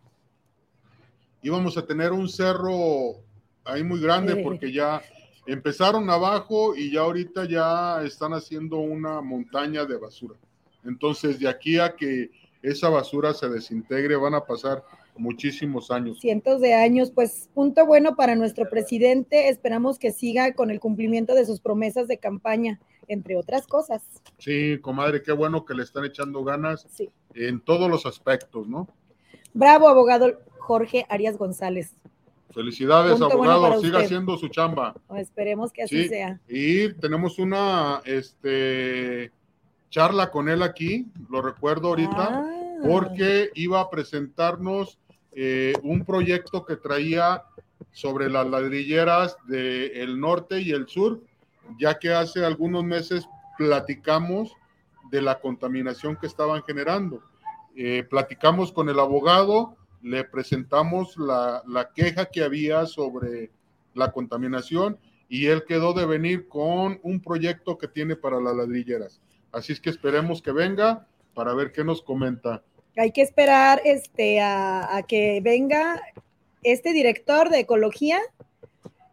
Íbamos 1.43 1.77
a 1.77 1.85
tener 1.85 2.13
un 2.13 2.29
cerro 2.29 3.26
ahí 3.67 3.83
muy 3.83 4.01
grande 4.01 4.37
porque 4.37 4.73
ya 4.73 5.03
empezaron 5.47 6.09
abajo 6.11 6.75
y 6.75 6.93
ya 6.93 7.01
ahorita 7.01 7.49
ya 7.49 8.03
están 8.03 8.33
haciendo 8.33 8.79
una 8.79 9.21
montaña 9.21 9.85
de 9.85 9.97
basura. 9.97 10.35
Entonces, 10.85 11.39
de 11.39 11.49
aquí 11.49 11.79
a 11.79 11.95
que 11.95 12.31
esa 12.63 12.89
basura 12.89 13.33
se 13.35 13.49
desintegre 13.49 14.17
van 14.17 14.35
a 14.35 14.45
pasar 14.45 14.83
muchísimos 15.17 15.91
años. 15.91 16.21
Cientos 16.21 16.61
de 16.61 16.75
años, 16.75 17.11
pues 17.11 17.49
punto 17.55 17.87
bueno 17.87 18.17
para 18.17 18.35
nuestro 18.35 18.69
presidente. 18.69 19.49
Esperamos 19.49 19.99
que 19.99 20.13
siga 20.13 20.53
con 20.55 20.71
el 20.71 20.81
cumplimiento 20.81 21.35
de 21.35 21.47
sus 21.47 21.61
promesas 21.61 22.09
de 22.09 22.19
campaña, 22.19 22.81
entre 23.09 23.37
otras 23.37 23.67
cosas. 23.67 24.03
Sí, 24.39 24.79
comadre, 24.81 25.23
qué 25.23 25.33
bueno 25.33 25.65
que 25.65 25.75
le 25.75 25.83
están 25.83 26.05
echando 26.05 26.45
ganas 26.45 26.87
en 27.35 27.61
todos 27.61 27.91
los 27.91 28.07
aspectos, 28.07 28.69
¿no? 28.69 28.89
Bravo, 29.55 29.89
abogado 29.89 30.41
Jorge 30.59 31.07
Arias 31.09 31.39
González. 31.39 31.95
Felicidades, 32.53 33.21
abogado, 33.21 33.81
siga 33.81 34.01
haciendo 34.01 34.37
su 34.37 34.49
chamba. 34.49 34.95
esperemos 35.17 35.73
que 35.73 35.83
así 35.83 36.09
sea. 36.09 36.41
Y 36.49 36.93
tenemos 36.95 37.39
una 37.39 38.01
este, 38.05 39.31
charla 39.91 40.31
con 40.31 40.49
él 40.49 40.63
aquí, 40.63 41.07
lo 41.29 41.43
recuerdo 41.43 41.89
ahorita, 41.89 42.29
ah. 42.29 42.79
porque 42.87 43.51
iba 43.55 43.81
a 43.81 43.91
presentarnos 43.91 44.99
eh, 45.33 45.75
un 45.83 46.05
proyecto 46.05 46.65
que 46.65 46.77
traía 46.77 47.43
sobre 47.93 48.31
las 48.31 48.47
ladrilleras 48.47 49.37
del 49.47 50.19
norte 50.19 50.61
y 50.61 50.71
el 50.71 50.89
sur, 50.89 51.21
ya 51.79 51.99
que 51.99 52.13
hace 52.13 52.45
algunos 52.45 52.85
meses 52.85 53.29
platicamos 53.59 54.53
de 55.11 55.23
la 55.23 55.39
contaminación 55.41 56.17
que 56.17 56.27
estaban 56.27 56.63
generando. 56.63 57.23
Eh, 57.75 58.05
platicamos 58.09 58.73
con 58.73 58.89
el 58.89 58.99
abogado, 58.99 59.77
le 60.03 60.25
presentamos 60.25 61.17
la, 61.17 61.63
la, 61.67 61.93
queja 61.93 62.27
que 62.27 62.43
había 62.43 62.87
sobre 62.87 63.51
la 63.95 64.13
contaminación 64.13 64.99
y 65.29 65.47
él 65.47 65.65
quedó 65.67 65.93
de 65.93 66.07
venir 66.07 66.49
con 66.49 67.01
un 67.03 67.21
proyecto 67.21 67.79
que 67.79 67.89
tiene 67.89 68.17
para 68.17 68.41
las 68.41 68.55
ladrilleras. 68.55 69.21
Así 69.53 69.73
es 69.73 69.81
que 69.81 69.91
esperemos 69.91 70.43
que 70.43 70.53
venga 70.53 71.07
para 71.35 71.55
ver 71.55 71.73
qué 71.73 71.85
nos 71.85 72.03
comenta. 72.03 72.63
Hay 72.97 73.13
que 73.13 73.23
esperar 73.23 73.81
este, 73.85 74.41
a, 74.41 74.97
a 74.97 75.03
que 75.03 75.41
venga 75.43 76.01
este 76.63 76.93
director 76.93 77.51
de 77.51 77.61
ecología, 77.61 78.19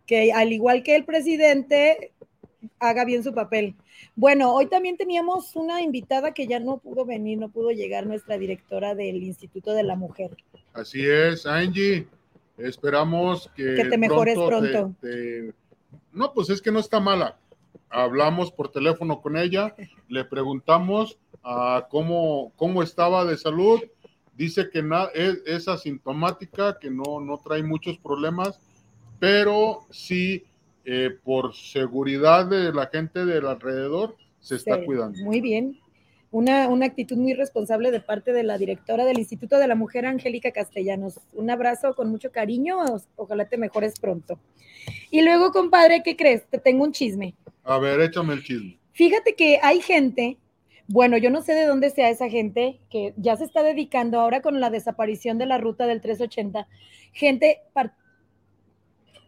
que 0.05 0.31
al 0.31 0.51
igual 0.51 0.83
que 0.83 0.95
el 0.95 1.05
presidente, 1.05 2.12
haga 2.79 3.05
bien 3.05 3.23
su 3.23 3.33
papel. 3.33 3.75
Bueno, 4.15 4.53
hoy 4.53 4.67
también 4.67 4.97
teníamos 4.97 5.55
una 5.55 5.81
invitada 5.81 6.33
que 6.33 6.47
ya 6.47 6.59
no 6.59 6.77
pudo 6.77 7.05
venir, 7.05 7.37
no 7.37 7.49
pudo 7.49 7.71
llegar, 7.71 8.05
nuestra 8.05 8.37
directora 8.37 8.95
del 8.95 9.23
Instituto 9.23 9.73
de 9.73 9.83
la 9.83 9.95
Mujer. 9.95 10.35
Así 10.73 11.05
es, 11.05 11.45
Angie. 11.45 12.07
Esperamos 12.57 13.49
que, 13.55 13.75
que 13.75 13.85
te 13.85 13.97
mejores 13.97 14.37
pronto. 14.37 14.93
No, 16.11 16.33
pues 16.33 16.49
es 16.49 16.61
que 16.61 16.71
no 16.71 16.79
está 16.79 16.99
mala. 16.99 17.37
Hablamos 17.89 18.51
por 18.51 18.71
teléfono 18.71 19.21
con 19.21 19.37
ella, 19.37 19.75
le 20.07 20.25
preguntamos 20.25 21.19
a 21.43 21.87
cómo, 21.89 22.51
cómo 22.55 22.81
estaba 22.81 23.25
de 23.25 23.37
salud. 23.37 23.81
Dice 24.35 24.69
que 24.71 24.83
es, 25.45 25.67
asintomática, 25.67 26.79
que 26.79 26.89
no, 26.89 27.19
no 27.19 27.37
trae 27.37 27.61
muchos 27.61 27.99
problemas, 27.99 28.59
pero 29.19 29.81
sí 29.91 30.43
eh, 30.85 31.11
por 31.23 31.55
seguridad 31.55 32.45
de 32.45 32.73
la 32.73 32.87
gente 32.87 33.25
del 33.25 33.47
alrededor, 33.47 34.17
se 34.39 34.55
está 34.55 34.83
cuidando. 34.83 35.23
Muy 35.23 35.39
bien. 35.39 35.79
Una, 36.29 36.67
una, 36.67 36.87
actitud 36.87 37.15
muy 37.15 37.33
responsable 37.33 37.91
de 37.91 38.01
parte 38.01 38.33
de 38.33 38.43
la 38.43 38.57
directora 38.57 39.05
del 39.05 39.19
Instituto 39.19 39.59
de 39.59 39.67
la 39.67 39.75
Mujer, 39.75 40.05
Angélica 40.05 40.51
Castellanos. 40.51 41.19
Un 41.31 41.51
abrazo 41.51 41.93
con 41.93 42.09
mucho 42.09 42.31
cariño, 42.31 42.79
ojalá 43.15 43.47
te 43.47 43.57
mejores 43.57 43.99
pronto. 43.99 44.39
Y 45.11 45.21
luego, 45.21 45.51
compadre, 45.51 46.01
¿qué 46.03 46.17
crees? 46.17 46.45
Te 46.49 46.57
tengo 46.57 46.83
un 46.83 46.91
chisme. 46.91 47.35
A 47.63 47.77
ver, 47.77 48.01
échame 48.01 48.33
el 48.33 48.43
chisme. 48.43 48.77
Fíjate 48.93 49.35
que 49.35 49.59
hay 49.61 49.79
gente, 49.81 50.37
bueno, 50.87 51.17
yo 51.17 51.29
no 51.29 51.41
sé 51.41 51.53
de 51.53 51.65
dónde 51.65 51.91
sea 51.91 52.09
esa 52.09 52.29
gente, 52.29 52.79
que 52.89 53.13
ya 53.15 53.37
se 53.37 53.45
está 53.45 53.63
dedicando 53.63 54.19
ahora 54.19 54.41
con 54.41 54.59
la 54.59 54.69
desaparición 54.69 55.37
de 55.37 55.45
la 55.45 55.59
ruta 55.59 55.87
del 55.87 56.01
380, 56.01 56.67
gente 57.13 57.61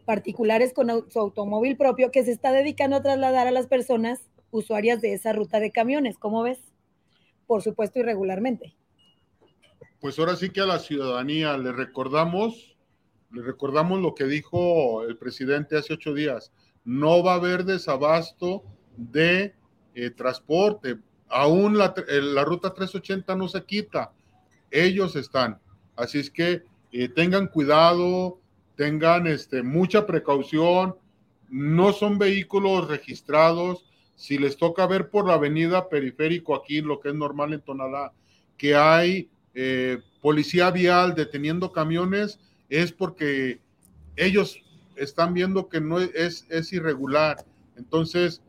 particulares 0.06 0.72
con 0.72 0.88
su 1.10 1.18
automóvil 1.18 1.76
propio 1.76 2.10
que 2.10 2.24
se 2.24 2.30
está 2.30 2.52
dedicando 2.52 2.96
a 2.96 3.02
trasladar 3.02 3.46
a 3.46 3.50
las 3.50 3.66
personas 3.66 4.20
usuarias 4.50 5.02
de 5.02 5.12
esa 5.12 5.32
ruta 5.34 5.60
de 5.60 5.72
camiones. 5.72 6.16
¿Cómo 6.16 6.42
ves? 6.42 6.58
Por 7.46 7.62
supuesto, 7.62 7.98
irregularmente. 7.98 8.74
Pues 10.00 10.18
ahora 10.18 10.36
sí 10.36 10.50
que 10.50 10.60
a 10.60 10.66
la 10.66 10.78
ciudadanía 10.78 11.58
le 11.58 11.72
recordamos, 11.72 12.76
le 13.32 13.42
recordamos 13.42 14.00
lo 14.00 14.14
que 14.14 14.24
dijo 14.24 15.02
el 15.02 15.18
presidente 15.18 15.76
hace 15.76 15.94
ocho 15.94 16.14
días. 16.14 16.52
No 16.84 17.22
va 17.22 17.32
a 17.32 17.36
haber 17.36 17.64
desabasto 17.64 18.62
de 18.96 19.54
eh, 19.94 20.10
transporte. 20.10 20.98
Aún 21.28 21.76
la, 21.76 21.92
la, 22.06 22.44
ruta 22.44 22.72
380 22.72 23.34
no 23.34 23.48
se 23.48 23.64
quita. 23.64 24.12
Ellos 24.70 25.16
están. 25.16 25.58
Así 25.96 26.20
es 26.20 26.30
que 26.30 26.62
eh, 26.92 27.08
tengan 27.08 27.48
cuidado, 27.48 28.38
tengan 28.76 29.26
este, 29.26 29.62
mucha 29.62 30.06
precaución, 30.06 30.96
no 31.48 31.92
son 31.92 32.18
vehículos 32.18 32.88
registrados. 32.88 33.84
Si 34.14 34.38
les 34.38 34.56
toca 34.56 34.86
ver 34.86 35.10
por 35.10 35.26
la 35.26 35.34
avenida 35.34 35.88
periférico 35.88 36.54
aquí, 36.54 36.80
lo 36.80 37.00
que 37.00 37.08
es 37.08 37.14
normal 37.14 37.52
en 37.52 37.60
Tonalá, 37.60 38.12
que 38.56 38.74
hay 38.74 39.28
eh, 39.54 39.98
policía 40.20 40.70
vial 40.70 41.14
deteniendo 41.14 41.72
camiones, 41.72 42.38
es 42.68 42.92
porque 42.92 43.60
ellos 44.16 44.62
están 44.96 45.34
viendo 45.34 45.68
que 45.68 45.80
no 45.80 46.00
es, 46.00 46.46
es 46.48 46.72
irregular. 46.72 47.44
Entonces, 47.76 48.42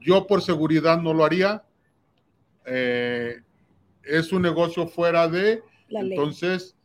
yo 0.00 0.26
por 0.26 0.42
seguridad 0.42 1.00
no 1.00 1.12
lo 1.12 1.24
haría. 1.24 1.64
Eh, 2.64 3.40
es 4.02 4.32
un 4.32 4.42
negocio 4.42 4.86
fuera 4.86 5.28
de, 5.28 5.62
entonces 5.88 6.75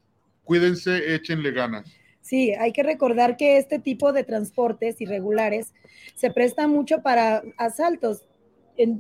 cuídense, 0.52 1.16
échenle 1.16 1.52
ganas. 1.52 1.90
Sí, 2.20 2.54
hay 2.56 2.74
que 2.74 2.84
recordar 2.84 3.38
que 3.38 3.56
este 3.56 3.80
tipo 3.80 4.12
de 4.12 4.26
transportes 4.26 5.00
irregulares 5.00 5.74
se 6.16 6.30
presta 6.30 6.68
mucho 6.68 7.02
para 7.02 7.42
asaltos. 7.56 8.28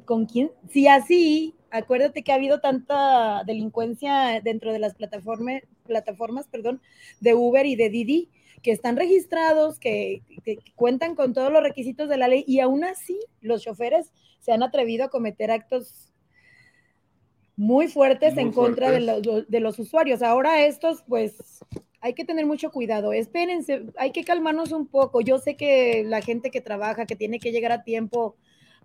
¿Con 0.06 0.28
quién? 0.28 0.52
Si 0.70 0.88
así, 0.88 1.54
acuérdate 1.70 2.24
que 2.24 2.32
ha 2.32 2.36
habido 2.36 2.62
tanta 2.62 3.44
delincuencia 3.46 4.40
dentro 4.42 4.72
de 4.72 4.80
las 4.80 4.96
plataformas, 4.96 5.62
plataformas 5.86 6.48
perdón, 6.48 6.82
de 7.20 7.34
Uber 7.34 7.66
y 7.66 7.76
de 7.76 7.90
Didi 7.90 8.30
que 8.64 8.72
están 8.72 8.96
registrados, 8.96 9.78
que, 9.78 10.22
cuentan 10.76 11.16
con 11.16 11.34
todos 11.34 11.52
los 11.52 11.64
requisitos 11.64 12.08
de 12.08 12.16
la 12.16 12.30
ley 12.30 12.46
y 12.48 12.62
aún 12.62 12.86
así 12.86 13.20
los 13.42 13.62
choferes 13.62 14.14
se 14.40 14.54
han 14.54 14.64
atrevido 14.64 15.04
a 15.04 15.10
cometer 15.10 15.52
actos 15.52 16.11
muy 17.56 17.88
fuertes 17.88 18.38
en 18.38 18.52
contra 18.52 18.92
de 18.92 19.00
los, 19.00 19.48
de 19.48 19.60
los 19.60 19.80
usuarios. 19.80 20.22
Ahora 20.22 20.66
estos, 20.66 21.04
pues, 21.08 21.64
hay 22.00 22.14
que 22.14 22.26
tener 22.26 22.46
mucho 22.46 22.72
cuidado. 22.72 23.14
Espérense, 23.14 23.86
hay 23.98 24.12
que 24.12 24.24
calmarnos 24.24 24.72
un 24.72 24.88
poco. 24.88 25.22
Yo 25.22 25.38
sé 25.38 25.56
que 25.56 26.04
la 26.04 26.22
gente 26.22 26.50
que 26.50 26.62
trabaja, 26.62 27.06
que 27.06 27.16
tiene 27.16 27.40
que 27.40 27.52
llegar 27.52 27.72
a 27.72 27.84
tiempo 27.84 28.36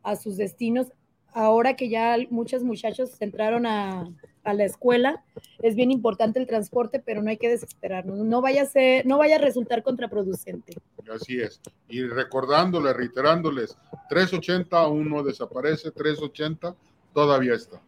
a 0.03 0.17
sus 0.17 0.37
destinos, 0.37 0.93
ahora 1.33 1.75
que 1.75 1.89
ya 1.89 2.17
muchos 2.31 2.63
muchachos 2.63 3.17
entraron 3.21 3.67
a, 3.67 4.09
a 4.47 4.55
la 4.55 4.65
escuela, 4.65 5.25
es 5.61 5.75
bien 5.75 5.91
importante 5.91 6.39
el 6.39 6.47
transporte, 6.47 7.03
pero 7.05 7.23
no 7.23 7.31
hay 7.31 7.37
que 7.37 7.49
desesperarnos. 7.49 8.19
No 8.19 8.41
vaya 8.41 8.63
a 8.63 8.67
ser, 8.67 9.05
no 9.05 9.19
vaya 9.19 9.37
a 9.37 9.39
resultar 9.39 9.83
contraproducente. 9.83 10.75
Así 11.13 11.41
es. 11.41 11.61
Y 11.89 12.03
recordándoles, 12.05 12.97
reiterándoles, 12.97 13.77
380 14.09 14.87
uno 14.89 15.23
desaparece, 15.23 15.91
380 15.91 16.77
todavía 17.13 17.55
está. 17.55 17.83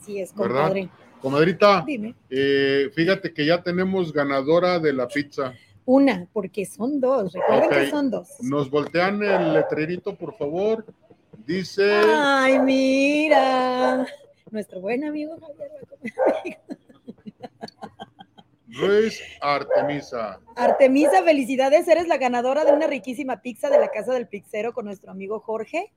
Sí, 0.00 0.20
es, 0.20 0.32
compadre. 0.32 0.88
Comadrita, 1.20 1.84
Dime. 1.86 2.14
Eh, 2.30 2.90
fíjate 2.94 3.34
que 3.34 3.44
ya 3.44 3.62
tenemos 3.62 4.12
ganadora 4.12 4.78
de 4.78 4.92
la 4.92 5.06
pizza. 5.06 5.52
Una, 5.84 6.26
porque 6.32 6.64
son 6.64 7.00
dos, 7.00 7.32
recuerden 7.32 7.70
que 7.70 7.90
son 7.90 8.10
dos. 8.10 8.28
Nos 8.40 8.70
voltean 8.70 9.22
el 9.22 9.52
letrerito, 9.52 10.14
por 10.14 10.36
favor. 10.36 10.84
Dice. 11.46 12.00
Ay, 12.06 12.58
mira. 12.60 14.06
Nuestro 14.50 14.80
buen 14.80 15.04
amigo 15.04 15.36
Javier 15.38 15.70
Luis 18.68 19.20
Artemisa. 19.40 20.40
Artemisa, 20.54 21.22
felicidades. 21.24 21.88
Eres 21.88 22.06
la 22.06 22.18
ganadora 22.18 22.64
de 22.64 22.72
una 22.72 22.86
riquísima 22.86 23.42
pizza 23.42 23.68
de 23.68 23.78
la 23.78 23.88
Casa 23.88 24.14
del 24.14 24.28
Pixero 24.28 24.72
con 24.72 24.84
nuestro 24.84 25.10
amigo 25.10 25.40
Jorge. 25.40 25.92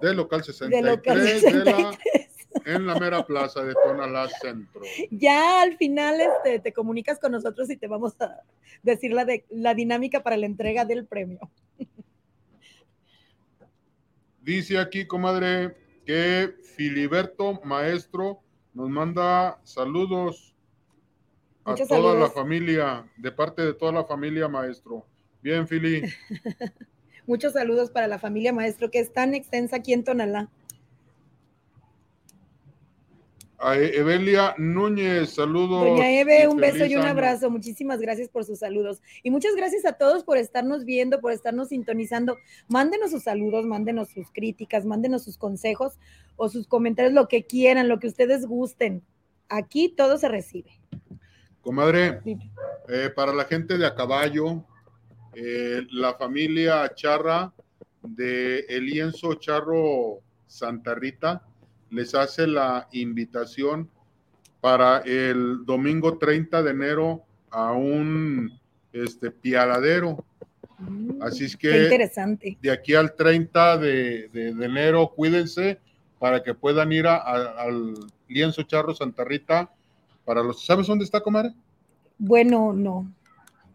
De 0.00 0.14
local 0.14 0.44
63. 0.44 0.82
De 0.82 0.90
local 0.90 1.20
63 1.20 2.36
en 2.64 2.86
la 2.86 2.98
mera 2.98 3.24
plaza 3.24 3.62
de 3.62 3.74
Tonalá 3.74 4.28
Centro. 4.40 4.82
Ya 5.10 5.62
al 5.62 5.76
final 5.76 6.20
este, 6.20 6.58
te 6.58 6.72
comunicas 6.72 7.18
con 7.18 7.32
nosotros 7.32 7.70
y 7.70 7.76
te 7.76 7.86
vamos 7.86 8.14
a 8.20 8.42
decir 8.82 9.12
la, 9.12 9.24
de, 9.24 9.44
la 9.50 9.74
dinámica 9.74 10.22
para 10.22 10.36
la 10.36 10.46
entrega 10.46 10.84
del 10.84 11.06
premio. 11.06 11.40
Dice 14.40 14.78
aquí, 14.78 15.06
comadre, 15.06 15.76
que 16.04 16.54
Filiberto 16.76 17.60
Maestro 17.64 18.40
nos 18.74 18.88
manda 18.88 19.60
saludos 19.64 20.54
a 21.64 21.74
toda 21.74 22.14
la 22.14 22.30
familia, 22.30 23.10
de 23.16 23.32
parte 23.32 23.62
de 23.62 23.74
toda 23.74 23.90
la 23.90 24.04
familia 24.04 24.46
Maestro. 24.46 25.04
Bien, 25.42 25.66
Fili. 25.66 26.02
Muchos 27.26 27.54
saludos 27.54 27.90
para 27.90 28.06
la 28.06 28.18
familia 28.18 28.52
Maestro, 28.52 28.90
que 28.90 29.00
es 29.00 29.12
tan 29.12 29.34
extensa 29.34 29.76
aquí 29.76 29.92
en 29.92 30.04
Tonalá. 30.04 30.48
A 33.58 33.74
Evelia 33.76 34.54
Núñez, 34.58 35.30
saludos. 35.30 35.84
Doña 35.84 36.10
Eve, 36.10 36.46
un 36.46 36.58
beso 36.58 36.84
y 36.84 36.94
un 36.94 37.06
abrazo. 37.06 37.50
Muchísimas 37.50 38.00
gracias 38.00 38.28
por 38.28 38.44
sus 38.44 38.58
saludos. 38.58 39.00
Y 39.22 39.30
muchas 39.30 39.56
gracias 39.56 39.86
a 39.86 39.94
todos 39.94 40.24
por 40.24 40.36
estarnos 40.36 40.84
viendo, 40.84 41.20
por 41.20 41.32
estarnos 41.32 41.70
sintonizando. 41.70 42.36
Mándenos 42.68 43.12
sus 43.12 43.22
saludos, 43.22 43.64
mándenos 43.64 44.10
sus 44.10 44.30
críticas, 44.30 44.84
mándenos 44.84 45.24
sus 45.24 45.38
consejos 45.38 45.98
o 46.36 46.50
sus 46.50 46.66
comentarios, 46.66 47.14
lo 47.14 47.28
que 47.28 47.46
quieran, 47.46 47.88
lo 47.88 47.98
que 47.98 48.08
ustedes 48.08 48.44
gusten. 48.44 49.02
Aquí 49.48 49.88
todo 49.88 50.18
se 50.18 50.28
recibe. 50.28 50.78
Comadre, 51.62 52.20
eh, 52.88 53.10
para 53.14 53.32
la 53.32 53.44
gente 53.44 53.78
de 53.78 53.86
a 53.86 53.94
caballo, 53.94 54.64
eh, 55.38 55.86
la 55.90 56.14
familia 56.14 56.90
Charra 56.94 57.52
de 58.02 58.60
El 58.60 58.86
Lienzo 58.86 59.34
Charro 59.34 60.20
Santa 60.46 60.94
Rita 60.94 61.42
les 61.90 62.14
hace 62.14 62.46
la 62.46 62.88
invitación 62.92 63.90
para 64.62 65.00
el 65.00 65.66
domingo 65.66 66.16
30 66.16 66.62
de 66.62 66.70
enero 66.70 67.22
a 67.50 67.72
un 67.72 68.58
este, 68.94 69.30
pialadero. 69.30 70.24
Mm, 70.78 71.22
Así 71.22 71.44
es 71.44 71.54
que 71.54 71.84
interesante. 71.84 72.56
de 72.62 72.70
aquí 72.70 72.94
al 72.94 73.14
30 73.14 73.76
de, 73.76 74.30
enero, 74.32 75.12
cuídense 75.14 75.78
para 76.18 76.42
que 76.42 76.54
puedan 76.54 76.92
ir 76.92 77.06
al 77.06 77.92
lienzo 78.26 78.62
Charro 78.62 78.94
Santa 78.94 79.22
Rita. 79.22 79.70
Para 80.24 80.42
los, 80.42 80.64
¿Sabes 80.64 80.86
dónde 80.86 81.04
está, 81.04 81.20
comadre? 81.20 81.52
Bueno, 82.16 82.72
no. 82.72 83.12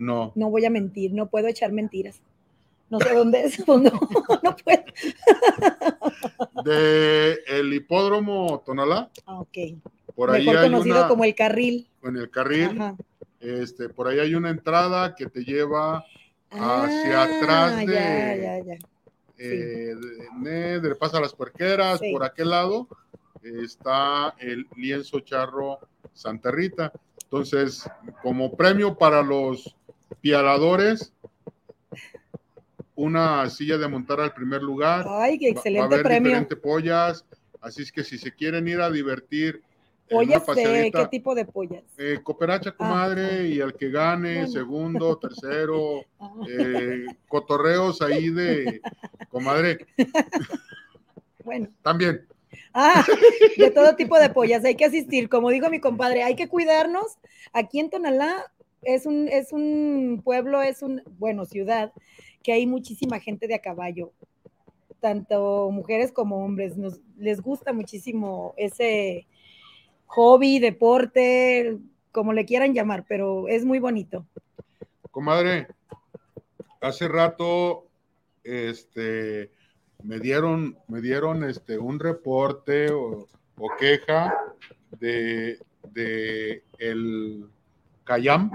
No. 0.01 0.31
No 0.33 0.49
voy 0.49 0.65
a 0.65 0.71
mentir, 0.71 1.13
no 1.13 1.27
puedo 1.27 1.47
echar 1.47 1.71
mentiras. 1.71 2.21
No 2.89 2.99
sé 2.99 3.13
dónde 3.13 3.43
es, 3.43 3.59
no, 3.67 3.77
no 3.77 4.55
puedo. 4.63 4.83
De 6.65 7.37
el 7.47 7.71
hipódromo 7.71 8.63
Tonalá. 8.65 9.11
Ah, 9.27 9.39
ok. 9.41 9.57
Por 10.15 10.31
ahí 10.31 10.49
hay 10.49 10.69
conocido 10.69 11.07
como 11.07 11.23
el 11.23 11.35
carril. 11.35 11.87
En 12.01 12.17
el 12.17 12.31
carril. 12.31 12.79
Este, 13.39 13.89
por 13.89 14.07
ahí 14.07 14.17
hay 14.17 14.33
una 14.33 14.49
entrada 14.49 15.13
que 15.13 15.27
te 15.27 15.43
lleva 15.43 16.03
hacia 16.49 17.21
ah, 17.21 17.23
atrás 17.23 17.77
de, 17.85 17.93
ya, 17.93 18.35
ya, 18.35 18.63
ya. 18.65 18.77
Eh, 19.37 19.95
de, 20.41 20.95
pasa 20.95 21.21
las 21.21 21.33
puerqueras, 21.33 22.01
por 22.11 22.23
aquel 22.23 22.49
lado 22.49 22.87
está 23.43 24.35
el 24.39 24.67
lienzo 24.75 25.19
charro 25.19 25.79
Santa 26.13 26.49
Rita. 26.49 26.91
Entonces, 27.23 27.89
como 28.21 28.57
premio 28.57 28.97
para 28.97 29.21
los 29.21 29.75
pialadores, 30.19 31.13
una 32.95 33.49
silla 33.49 33.77
de 33.77 33.87
montar 33.87 34.19
al 34.19 34.33
primer 34.33 34.61
lugar. 34.61 35.05
Ay, 35.07 35.39
qué 35.39 35.49
excelente 35.49 35.79
va, 35.79 35.85
a 35.85 35.87
haber 35.87 36.03
premio. 36.03 36.29
Diferentes 36.29 36.57
pollas, 36.57 37.25
así 37.61 37.81
es 37.83 37.91
que 37.91 38.03
si 38.03 38.17
se 38.17 38.33
quieren 38.33 38.67
ir 38.67 38.81
a 38.81 38.89
divertir. 38.89 39.61
¿Pollas 40.09 40.45
de 40.45 40.91
qué 40.93 41.07
tipo 41.09 41.33
de 41.33 41.45
pollas? 41.45 41.83
Eh, 41.97 42.19
cooperacha, 42.21 42.71
ah, 42.71 42.75
comadre, 42.77 43.47
y 43.47 43.61
al 43.61 43.73
que 43.73 43.89
gane, 43.89 44.45
segundo, 44.47 45.17
tercero, 45.17 46.01
ah. 46.19 46.33
eh, 46.49 47.05
cotorreos 47.29 48.01
ahí 48.01 48.29
de 48.29 48.81
comadre. 49.29 49.85
Bueno. 51.43 51.69
También. 51.81 52.27
Ah, 52.71 53.03
de 53.57 53.71
todo 53.71 53.95
tipo 53.95 54.19
de 54.19 54.29
pollas, 54.29 54.63
hay 54.63 54.75
que 54.75 54.85
asistir. 54.85 55.27
Como 55.27 55.49
dijo 55.49 55.71
mi 55.71 55.79
compadre, 55.79 56.23
hay 56.23 56.35
que 56.35 56.47
cuidarnos. 56.47 57.17
Aquí 57.51 57.79
en 57.79 57.89
Tonalá 57.89 58.51
es 58.81 59.05
un, 59.05 59.27
es 59.27 59.51
un 59.51 60.21
pueblo, 60.23 60.61
es 60.61 60.81
un, 60.81 61.03
bueno, 61.19 61.45
ciudad 61.45 61.93
que 62.43 62.53
hay 62.53 62.65
muchísima 62.65 63.19
gente 63.19 63.47
de 63.47 63.55
a 63.55 63.59
caballo, 63.59 64.11
tanto 64.99 65.69
mujeres 65.71 66.11
como 66.11 66.43
hombres. 66.43 66.73
Les 67.17 67.41
gusta 67.41 67.73
muchísimo 67.73 68.53
ese 68.57 69.27
hobby, 70.07 70.59
deporte, 70.59 71.77
como 72.11 72.33
le 72.33 72.45
quieran 72.45 72.73
llamar, 72.73 73.05
pero 73.07 73.47
es 73.47 73.63
muy 73.63 73.79
bonito. 73.79 74.25
Comadre, 75.11 75.67
hace 76.81 77.07
rato, 77.07 77.87
este, 78.43 79.51
me 80.03 80.19
dieron, 80.19 80.77
me 80.87 81.01
dieron 81.01 81.43
este, 81.43 81.77
un 81.77 81.99
reporte 81.99 82.91
o, 82.91 83.27
queja 83.77 84.33
de, 84.99 85.59
de 85.93 86.63
el 86.79 87.47
Cayam, 88.03 88.51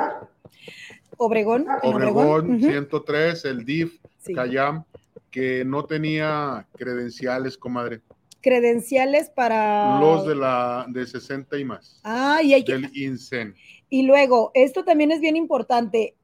Obregón. 1.16 1.66
Obregón, 1.82 2.60
103, 2.60 3.44
el 3.46 3.64
DIF, 3.64 4.00
Cayam, 4.34 4.84
que 5.30 5.64
no 5.64 5.84
tenía 5.84 6.66
credenciales, 6.76 7.56
comadre. 7.56 8.00
Credenciales 8.40 9.30
para... 9.30 9.98
Los 9.98 10.26
de 10.26 10.36
la 10.36 10.86
de 10.88 11.06
60 11.06 11.58
y 11.58 11.64
más. 11.64 12.00
Ah, 12.04 12.40
y 12.42 12.54
hay 12.54 12.64
que... 12.64 12.72
Del 12.72 12.90
INSEN. 12.96 13.54
Y 13.88 14.02
luego, 14.02 14.50
esto 14.54 14.84
también 14.84 15.10
es 15.10 15.20
bien 15.20 15.36
importante. 15.36 16.14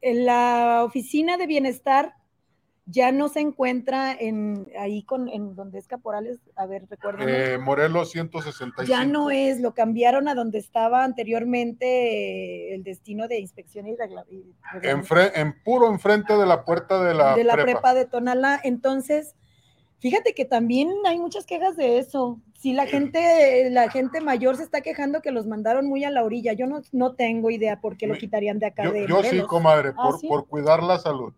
La 0.00 0.82
oficina 0.84 1.36
de 1.36 1.46
bienestar 1.46 2.14
ya 2.90 3.12
no 3.12 3.28
se 3.28 3.40
encuentra 3.40 4.14
en 4.18 4.66
ahí 4.78 5.02
con 5.02 5.28
en 5.28 5.54
donde 5.54 5.78
es 5.78 5.86
Caporales, 5.86 6.38
a 6.56 6.64
ver, 6.64 6.86
recuerden. 6.88 7.28
Eh, 7.28 7.58
Morelos 7.58 8.10
165. 8.10 8.84
Ya 8.84 9.04
no 9.04 9.30
es, 9.30 9.60
lo 9.60 9.74
cambiaron 9.74 10.26
a 10.26 10.34
donde 10.34 10.58
estaba 10.58 11.04
anteriormente 11.04 12.74
el 12.74 12.82
destino 12.82 13.28
de 13.28 13.40
inspección 13.40 13.86
y, 13.86 13.90
en, 14.82 15.02
en, 15.34 15.62
puro 15.62 15.90
enfrente 15.90 16.34
de 16.34 16.46
la 16.46 16.64
puerta 16.64 17.02
de 17.02 17.12
la 17.12 17.36
de 17.36 17.44
la 17.44 17.56
prepa, 17.56 17.92
de 17.92 18.06
Tonalá. 18.06 18.58
Entonces, 18.64 19.34
fíjate 19.98 20.32
que 20.32 20.46
también 20.46 20.90
hay 21.06 21.18
muchas 21.18 21.44
quejas 21.44 21.76
de 21.76 21.98
eso. 21.98 22.40
Si 22.54 22.72
la 22.72 22.86
gente, 22.86 23.68
la 23.70 23.90
gente 23.90 24.22
mayor 24.22 24.56
se 24.56 24.62
está 24.62 24.80
quejando 24.80 25.20
que 25.20 25.30
los 25.30 25.46
mandaron 25.46 25.86
muy 25.86 26.04
a 26.04 26.10
la 26.10 26.24
orilla, 26.24 26.54
yo 26.54 26.66
no, 26.66 26.80
no 26.92 27.14
tengo 27.14 27.50
idea 27.50 27.82
por 27.82 27.98
qué 27.98 28.06
lo 28.06 28.16
quitarían 28.16 28.58
de 28.58 28.66
acá 28.66 28.84
yo, 28.84 28.92
de 28.92 29.06
Yo 29.06 29.22
sí, 29.22 29.40
comadre, 29.42 29.92
ah, 29.96 30.10
por, 30.10 30.26
por 30.26 30.46
cuidar 30.48 30.82
la 30.82 30.98
salud. 30.98 31.34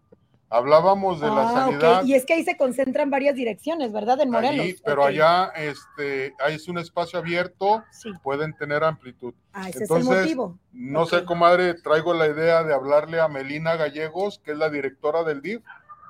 Hablábamos 0.52 1.20
de 1.20 1.28
la 1.28 1.48
ah, 1.48 1.52
sanidad. 1.52 2.04
Y 2.04 2.14
es 2.14 2.26
que 2.26 2.34
ahí 2.34 2.42
se 2.42 2.56
concentran 2.56 3.08
varias 3.08 3.36
direcciones, 3.36 3.92
¿verdad? 3.92 4.20
En 4.20 4.30
Morelos. 4.30 4.82
pero 4.84 5.04
allá 5.04 5.52
este, 5.56 6.34
ahí 6.44 6.56
es 6.56 6.66
un 6.66 6.78
espacio 6.78 7.20
abierto, 7.20 7.84
pueden 8.24 8.52
tener 8.54 8.82
amplitud. 8.82 9.32
Ah, 9.52 9.68
ese 9.68 9.84
es 9.84 9.90
el 9.90 10.02
motivo. 10.02 10.58
No 10.72 11.06
sé, 11.06 11.24
comadre, 11.24 11.74
traigo 11.74 12.14
la 12.14 12.26
idea 12.26 12.64
de 12.64 12.74
hablarle 12.74 13.20
a 13.20 13.28
Melina 13.28 13.76
Gallegos, 13.76 14.40
que 14.40 14.50
es 14.50 14.58
la 14.58 14.70
directora 14.70 15.22
del 15.22 15.40
DIF, 15.40 15.62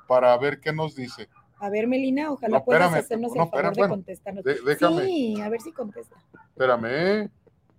para 0.07 0.35
ver 0.37 0.59
qué 0.59 0.73
nos 0.73 0.95
dice. 0.95 1.29
A 1.59 1.69
ver, 1.69 1.85
Melina, 1.85 2.31
ojalá 2.31 2.63
puedas 2.63 2.91
hacernos 2.95 3.35
el 3.35 3.47
favor 3.47 3.75
de 3.75 3.87
contestarnos. 3.87 4.43
déjame. 4.43 5.05
Sí, 5.05 5.39
a 5.39 5.49
ver 5.49 5.61
si 5.61 5.71
contesta. 5.71 6.15
Espérame. 6.49 7.29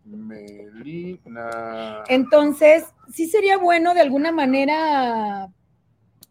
Melina. 0.05 1.51
Entonces, 2.09 2.85
sí 3.13 3.27
sería 3.27 3.59
bueno 3.59 3.95
de 3.95 4.01
alguna 4.01 4.31
manera 4.31 5.51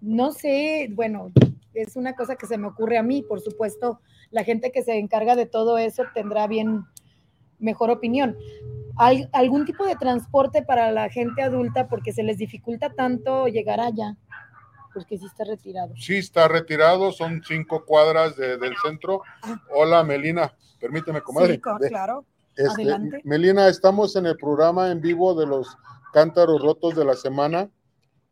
no 0.01 0.31
sé, 0.31 0.89
bueno, 0.91 1.31
es 1.73 1.95
una 1.95 2.15
cosa 2.15 2.35
que 2.35 2.47
se 2.47 2.57
me 2.57 2.67
ocurre 2.67 2.97
a 2.97 3.03
mí, 3.03 3.21
por 3.21 3.39
supuesto, 3.39 4.01
la 4.31 4.43
gente 4.43 4.71
que 4.71 4.83
se 4.83 4.97
encarga 4.97 5.35
de 5.35 5.45
todo 5.45 5.77
eso 5.77 6.03
tendrá 6.13 6.47
bien 6.47 6.85
mejor 7.59 7.91
opinión. 7.91 8.35
¿Hay 8.97 9.27
algún 9.31 9.65
tipo 9.65 9.85
de 9.85 9.95
transporte 9.95 10.63
para 10.63 10.91
la 10.91 11.09
gente 11.09 11.41
adulta 11.41 11.87
porque 11.87 12.11
se 12.11 12.23
les 12.23 12.37
dificulta 12.37 12.93
tanto 12.93 13.47
llegar 13.47 13.79
allá? 13.79 14.17
Porque 14.93 15.17
sí 15.17 15.25
está 15.25 15.45
retirado. 15.45 15.93
Sí 15.95 16.17
está 16.17 16.47
retirado, 16.47 17.11
son 17.11 17.41
cinco 17.47 17.85
cuadras 17.85 18.35
del 18.35 18.75
centro. 18.83 19.21
Ah. 19.43 19.61
Hola, 19.73 20.03
Melina, 20.03 20.53
permíteme, 20.79 21.21
comadre. 21.21 21.53
Sí, 21.53 21.61
claro. 21.61 22.25
Este, 22.55 22.83
Adelante. 22.83 23.21
Melina, 23.23 23.69
estamos 23.69 24.15
en 24.17 24.25
el 24.25 24.35
programa 24.35 24.91
en 24.91 24.99
vivo 24.99 25.33
de 25.33 25.45
los 25.45 25.77
cántaros 26.11 26.61
rotos 26.61 26.95
de 26.95 27.05
la 27.05 27.13
semana 27.13 27.69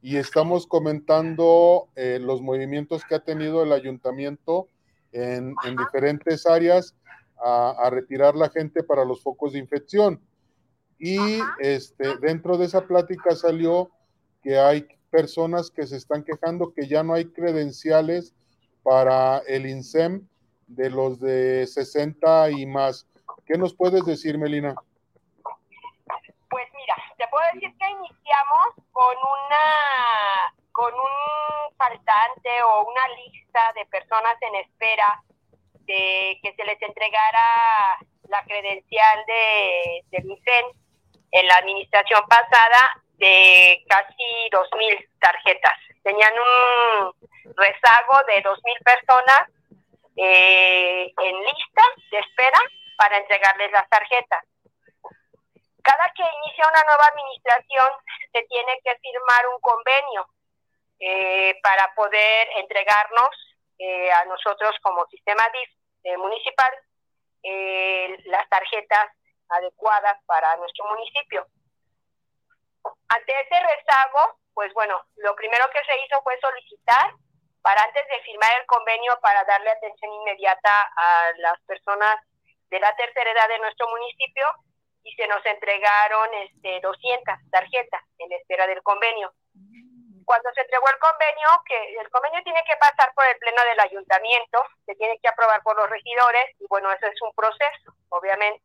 y 0.01 0.17
estamos 0.17 0.65
comentando 0.65 1.89
eh, 1.95 2.19
los 2.21 2.41
movimientos 2.41 3.03
que 3.03 3.15
ha 3.15 3.19
tenido 3.19 3.63
el 3.63 3.73
ayuntamiento 3.73 4.67
en, 5.11 5.55
diferentes 5.77 6.45
áreas 6.45 6.95
a, 7.43 7.89
retirar 7.89 8.35
la 8.35 8.49
gente 8.49 8.83
para 8.83 9.05
los 9.05 9.21
focos 9.21 9.53
de 9.53 9.59
infección. 9.59 10.21
Y 10.99 11.17
este, 11.59 12.17
dentro 12.17 12.57
de 12.57 12.65
esa 12.65 12.85
plática 12.85 13.35
salió 13.35 13.89
que 14.43 14.57
hay 14.57 14.87
personas 15.09 15.71
que 15.71 15.87
se 15.87 15.97
están 15.97 16.23
quejando 16.23 16.73
que 16.73 16.87
ya 16.87 17.03
no 17.03 17.13
hay 17.13 17.25
credenciales 17.25 18.33
para 18.83 19.39
el 19.39 19.65
INSEM 19.65 20.27
de 20.67 20.89
los 20.89 21.19
de 21.19 21.65
60 21.67 22.51
y 22.51 22.65
más. 22.65 23.07
¿Qué 23.45 23.57
nos 23.57 23.73
puedes 23.73 24.05
decir, 24.05 24.37
Melina? 24.37 24.75
Puedo 27.29 27.45
decir 27.53 27.71
que 27.77 27.89
iniciamos 27.89 28.73
con 28.91 29.15
una 29.17 30.53
con 30.71 30.93
un 30.93 31.75
faltante 31.77 32.63
o 32.63 32.85
una 32.85 33.07
lista 33.15 33.73
de 33.75 33.85
personas 33.87 34.35
en 34.41 34.55
espera 34.55 35.21
de 35.85 36.39
que 36.41 36.53
se 36.55 36.63
les 36.63 36.81
entregara 36.81 37.97
la 38.29 38.43
credencial 38.43 39.25
de, 39.25 40.03
de 40.11 40.23
en 41.31 41.47
la 41.47 41.55
administración 41.55 42.21
pasada 42.27 43.01
de 43.17 43.83
casi 43.87 44.49
2.000 44.51 45.09
tarjetas. 45.19 45.77
Tenían 46.03 46.33
un 46.33 47.13
rezago 47.55 48.23
de 48.27 48.43
2.000 48.43 48.83
personas 48.83 49.49
eh, 50.15 51.11
en 51.17 51.43
lista 51.43 51.83
de 52.11 52.19
espera 52.19 52.59
para 52.97 53.17
entregarles 53.17 53.71
las 53.71 53.87
tarjetas. 53.89 54.45
Cada 55.89 56.13
que 56.13 56.21
inicia 56.21 56.69
una 56.69 56.83
nueva 56.83 57.07
administración 57.07 57.89
se 58.31 58.43
tiene 58.43 58.79
que 58.83 58.95
firmar 58.99 59.47
un 59.47 59.59
convenio 59.59 60.27
eh, 60.99 61.59
para 61.63 61.91
poder 61.95 62.47
entregarnos 62.57 63.29
eh, 63.79 64.11
a 64.11 64.25
nosotros 64.25 64.75
como 64.83 65.07
sistema 65.07 65.49
DIF 65.49 65.69
eh, 66.03 66.17
municipal 66.17 66.71
las 68.25 68.47
tarjetas 68.49 69.07
adecuadas 69.47 70.21
para 70.25 70.57
nuestro 70.57 70.85
municipio. 70.89 71.47
Ante 73.07 73.33
ese 73.41 73.59
rezago, 73.59 74.37
pues 74.53 74.71
bueno, 74.73 75.01
lo 75.15 75.33
primero 75.35 75.69
que 75.71 75.83
se 75.85 76.05
hizo 76.05 76.21
fue 76.21 76.37
solicitar 76.39 77.13
para 77.61 77.81
antes 77.81 78.05
de 78.09 78.19
firmar 78.23 78.51
el 78.59 78.65
convenio 78.67 79.17
para 79.21 79.43
darle 79.45 79.71
atención 79.71 80.13
inmediata 80.13 80.91
a 80.95 81.31
las 81.37 81.59
personas 81.61 82.17
de 82.69 82.79
la 82.79 82.95
tercera 82.95 83.31
edad 83.31 83.47
de 83.47 83.59
nuestro 83.59 83.87
municipio 83.87 84.45
y 85.03 85.13
se 85.13 85.27
nos 85.27 85.45
entregaron 85.45 86.33
este 86.33 86.79
200 86.81 87.35
tarjetas 87.51 88.01
en 88.17 88.31
espera 88.33 88.67
del 88.67 88.81
convenio. 88.83 89.33
Cuando 90.25 90.51
se 90.53 90.61
entregó 90.61 90.87
el 90.89 90.99
convenio, 90.99 91.47
que 91.65 91.95
el 91.99 92.09
convenio 92.09 92.43
tiene 92.43 92.63
que 92.63 92.75
pasar 92.77 93.11
por 93.15 93.25
el 93.25 93.37
pleno 93.37 93.63
del 93.63 93.79
ayuntamiento, 93.79 94.63
se 94.85 94.95
tiene 94.95 95.17
que 95.19 95.27
aprobar 95.27 95.63
por 95.63 95.75
los 95.75 95.89
regidores 95.89 96.45
y 96.59 96.67
bueno, 96.67 96.91
eso 96.91 97.07
es 97.07 97.21
un 97.21 97.33
proceso, 97.33 97.95
obviamente. 98.09 98.63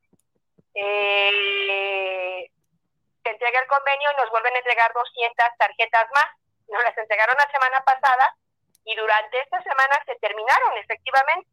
Eh, 0.75 2.51
se 3.23 3.31
entrega 3.31 3.61
el 3.61 3.67
convenio 3.67 4.11
y 4.13 4.21
nos 4.21 4.31
vuelven 4.31 4.55
a 4.55 4.59
entregar 4.59 4.93
200 4.93 5.47
tarjetas 5.57 6.07
más. 6.15 6.27
Nos 6.69 6.83
las 6.83 6.99
entregaron 6.99 7.37
la 7.39 7.51
semana 7.51 7.83
pasada 7.85 8.37
y 8.85 8.95
durante 8.95 9.41
esta 9.41 9.63
semana 9.63 10.03
se 10.05 10.17
terminaron 10.17 10.77
efectivamente. 10.77 11.49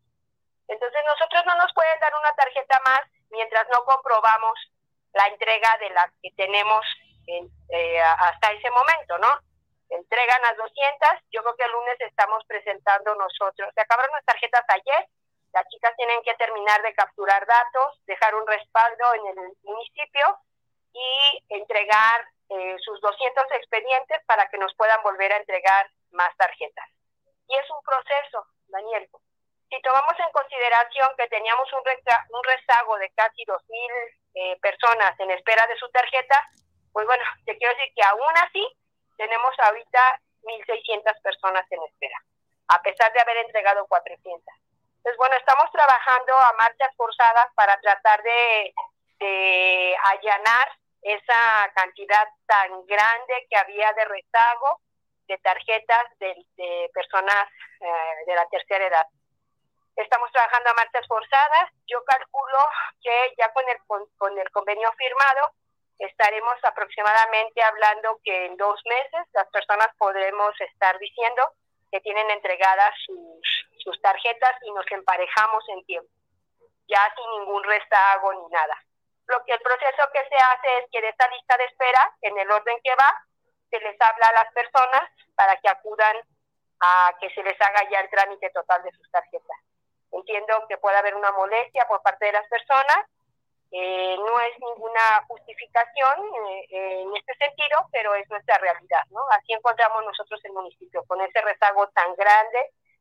Entonces 0.67 1.01
nosotros 1.07 1.45
no 1.45 1.55
nos 1.55 1.73
pueden 1.73 1.99
dar 1.99 2.11
una 2.19 2.33
tarjeta 2.33 2.81
más 2.83 3.01
mientras 3.31 3.67
no 3.69 3.83
comprobamos 3.83 4.53
la 5.13 5.27
entrega 5.27 5.77
de 5.79 5.89
las 5.91 6.11
que 6.21 6.31
tenemos 6.35 6.85
eh, 7.27 8.01
hasta 8.01 8.51
ese 8.51 8.69
momento, 8.71 9.17
¿no? 9.19 9.39
Entregan 9.89 10.41
las 10.41 10.55
200, 10.57 11.09
yo 11.31 11.41
creo 11.43 11.55
que 11.55 11.63
el 11.65 11.71
lunes 11.71 11.95
estamos 11.99 12.43
presentando 12.47 13.13
nosotros. 13.15 13.69
Se 13.75 13.81
acabaron 13.81 14.11
las 14.13 14.25
tarjetas 14.25 14.63
ayer, 14.69 15.07
las 15.53 15.67
chicas 15.67 15.93
tienen 15.97 16.21
que 16.23 16.33
terminar 16.35 16.81
de 16.81 16.93
capturar 16.93 17.45
datos, 17.45 17.99
dejar 18.05 18.35
un 18.35 18.47
respaldo 18.47 19.13
en 19.15 19.27
el 19.27 19.53
municipio 19.63 20.39
y 20.93 21.43
entregar 21.49 22.25
eh, 22.49 22.75
sus 22.79 22.99
200 23.01 23.45
expedientes 23.51 24.21
para 24.25 24.47
que 24.49 24.57
nos 24.57 24.73
puedan 24.75 25.01
volver 25.03 25.31
a 25.33 25.37
entregar 25.37 25.89
más 26.11 26.35
tarjetas. 26.37 26.87
Y 27.47 27.55
es 27.55 27.69
un 27.69 27.81
proceso, 27.83 28.45
Daniel. 28.67 29.09
Si 29.71 29.81
tomamos 29.81 30.19
en 30.19 30.29
consideración 30.31 31.09
que 31.17 31.27
teníamos 31.29 31.71
un, 31.71 31.79
un 31.79 32.43
rezago 32.43 32.97
de 32.97 33.09
casi 33.11 33.45
2.000 33.45 33.57
eh, 34.35 34.59
personas 34.61 35.17
en 35.17 35.31
espera 35.31 35.65
de 35.67 35.77
su 35.77 35.87
tarjeta, 35.91 36.43
pues 36.91 37.07
bueno, 37.07 37.23
te 37.45 37.57
quiero 37.57 37.73
decir 37.73 37.93
que 37.95 38.03
aún 38.03 38.35
así 38.35 38.67
tenemos 39.15 39.55
ahorita 39.59 40.19
1.600 40.43 41.21
personas 41.23 41.65
en 41.71 41.81
espera, 41.83 42.17
a 42.67 42.81
pesar 42.81 43.13
de 43.13 43.21
haber 43.21 43.37
entregado 43.37 43.87
400. 43.87 44.43
Entonces, 44.97 45.17
bueno, 45.17 45.35
estamos 45.37 45.71
trabajando 45.71 46.35
a 46.35 46.53
marchas 46.59 46.93
forzadas 46.97 47.47
para 47.55 47.79
tratar 47.79 48.21
de, 48.23 48.73
de 49.19 49.95
allanar 50.03 50.67
esa 51.01 51.71
cantidad 51.73 52.27
tan 52.45 52.85
grande 52.87 53.47
que 53.49 53.57
había 53.57 53.93
de 53.93 54.05
rezago 54.05 54.81
de 55.27 55.37
tarjetas 55.37 56.03
de, 56.19 56.89
personas 56.93 57.47
eh, 57.79 58.25
de 58.27 58.35
la 58.35 58.45
tercera 58.49 58.85
edad. 58.85 59.07
Estamos 59.95 60.31
trabajando 60.31 60.69
a 60.69 60.73
marchas 60.73 61.05
forzadas. 61.07 61.69
Yo 61.87 62.03
calculo 62.05 62.67
que 63.01 63.33
ya 63.37 63.51
con 63.53 63.63
el, 63.67 63.77
con, 64.17 64.37
el 64.37 64.49
convenio 64.51 64.91
firmado 64.93 65.51
estaremos 65.99 66.55
aproximadamente 66.63 67.61
hablando 67.61 68.19
que 68.23 68.45
en 68.47 68.57
dos 68.57 68.81
meses 68.85 69.27
las 69.33 69.47
personas 69.49 69.89
podremos 69.97 70.59
estar 70.59 70.97
diciendo 70.97 71.43
que 71.91 72.01
tienen 72.01 72.29
entregadas 72.31 72.91
sus, 73.05 73.67
sus 73.83 74.01
tarjetas 74.01 74.55
y 74.63 74.71
nos 74.71 74.85
emparejamos 74.89 75.63
en 75.69 75.85
tiempo, 75.85 76.09
ya 76.87 77.13
sin 77.15 77.29
ningún 77.39 77.63
rezago 77.63 78.33
ni 78.33 78.47
nada. 78.49 78.75
Lo 79.27 79.43
que 79.45 79.53
el 79.53 79.59
proceso 79.59 80.09
que 80.11 80.27
se 80.27 80.35
hace 80.35 80.77
es 80.79 80.85
que 80.91 81.01
de 81.01 81.09
esta 81.09 81.29
lista 81.29 81.57
de 81.57 81.65
espera, 81.65 82.11
en 82.21 82.37
el 82.39 82.49
orden 82.49 82.79
que 82.83 82.95
va, 82.95 83.13
se 83.69 83.79
les 83.79 83.95
habla 84.01 84.27
a 84.27 84.43
las 84.43 84.53
personas 84.53 85.03
para 85.35 85.55
que 85.57 85.69
acudan 85.69 86.17
a 86.81 87.13
que 87.19 87.29
se 87.29 87.43
les 87.43 87.59
haga 87.61 87.87
ya 87.89 87.99
el 87.99 88.09
trámite 88.09 88.49
total 88.49 88.81
de 88.83 88.91
sus 88.91 89.09
tarjetas. 89.11 89.57
Entiendo 90.11 90.65
que 90.67 90.77
puede 90.77 90.97
haber 90.97 91.15
una 91.15 91.31
molestia 91.31 91.85
por 91.87 92.01
parte 92.01 92.25
de 92.25 92.33
las 92.33 92.47
personas, 92.47 93.05
eh, 93.71 94.17
no 94.17 94.39
es 94.41 94.59
ninguna 94.59 95.23
justificación 95.27 96.13
eh, 96.69 97.01
en 97.03 97.15
este 97.15 97.33
sentido, 97.35 97.87
pero 97.91 98.13
es 98.15 98.29
nuestra 98.29 98.57
realidad, 98.57 99.03
¿no? 99.11 99.21
Así 99.31 99.53
encontramos 99.53 100.03
nosotros 100.03 100.43
el 100.43 100.51
municipio, 100.51 101.03
con 101.05 101.21
ese 101.21 101.39
rezago 101.41 101.87
tan 101.89 102.13
grande, 102.15 102.59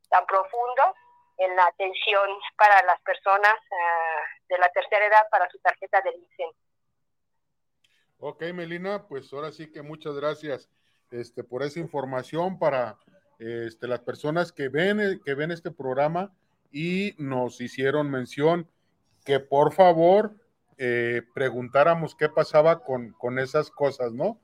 tan 0.08 0.24
profundo, 0.26 0.94
en 1.38 1.56
la 1.56 1.66
atención 1.66 2.28
para 2.56 2.82
las 2.84 3.00
personas 3.00 3.54
ah, 3.54 4.22
de 4.48 4.58
la 4.58 4.68
tercera 4.68 5.06
edad 5.06 5.26
para 5.30 5.48
su 5.50 5.58
tarjeta 5.58 6.00
de 6.02 6.12
licencia. 6.12 6.66
Ok, 8.18 8.42
Melina, 8.52 9.08
pues 9.08 9.32
ahora 9.32 9.50
sí 9.50 9.72
que 9.72 9.82
muchas 9.82 10.14
gracias 10.14 10.68
este, 11.10 11.42
por 11.42 11.62
esa 11.62 11.80
información 11.80 12.58
para 12.58 12.98
este, 13.38 13.88
las 13.88 14.00
personas 14.00 14.52
que 14.52 14.68
ven, 14.68 15.20
que 15.24 15.34
ven 15.34 15.50
este 15.50 15.70
programa 15.70 16.30
y 16.70 17.14
nos 17.18 17.60
hicieron 17.60 18.10
mención 18.10 18.70
que 19.24 19.40
por 19.40 19.72
favor 19.72 20.34
eh, 20.78 21.22
preguntáramos 21.34 22.14
qué 22.14 22.28
pasaba 22.28 22.82
con, 22.82 23.12
con, 23.12 23.38
esas 23.38 23.70
cosas, 23.70 24.12
¿no? 24.12 24.40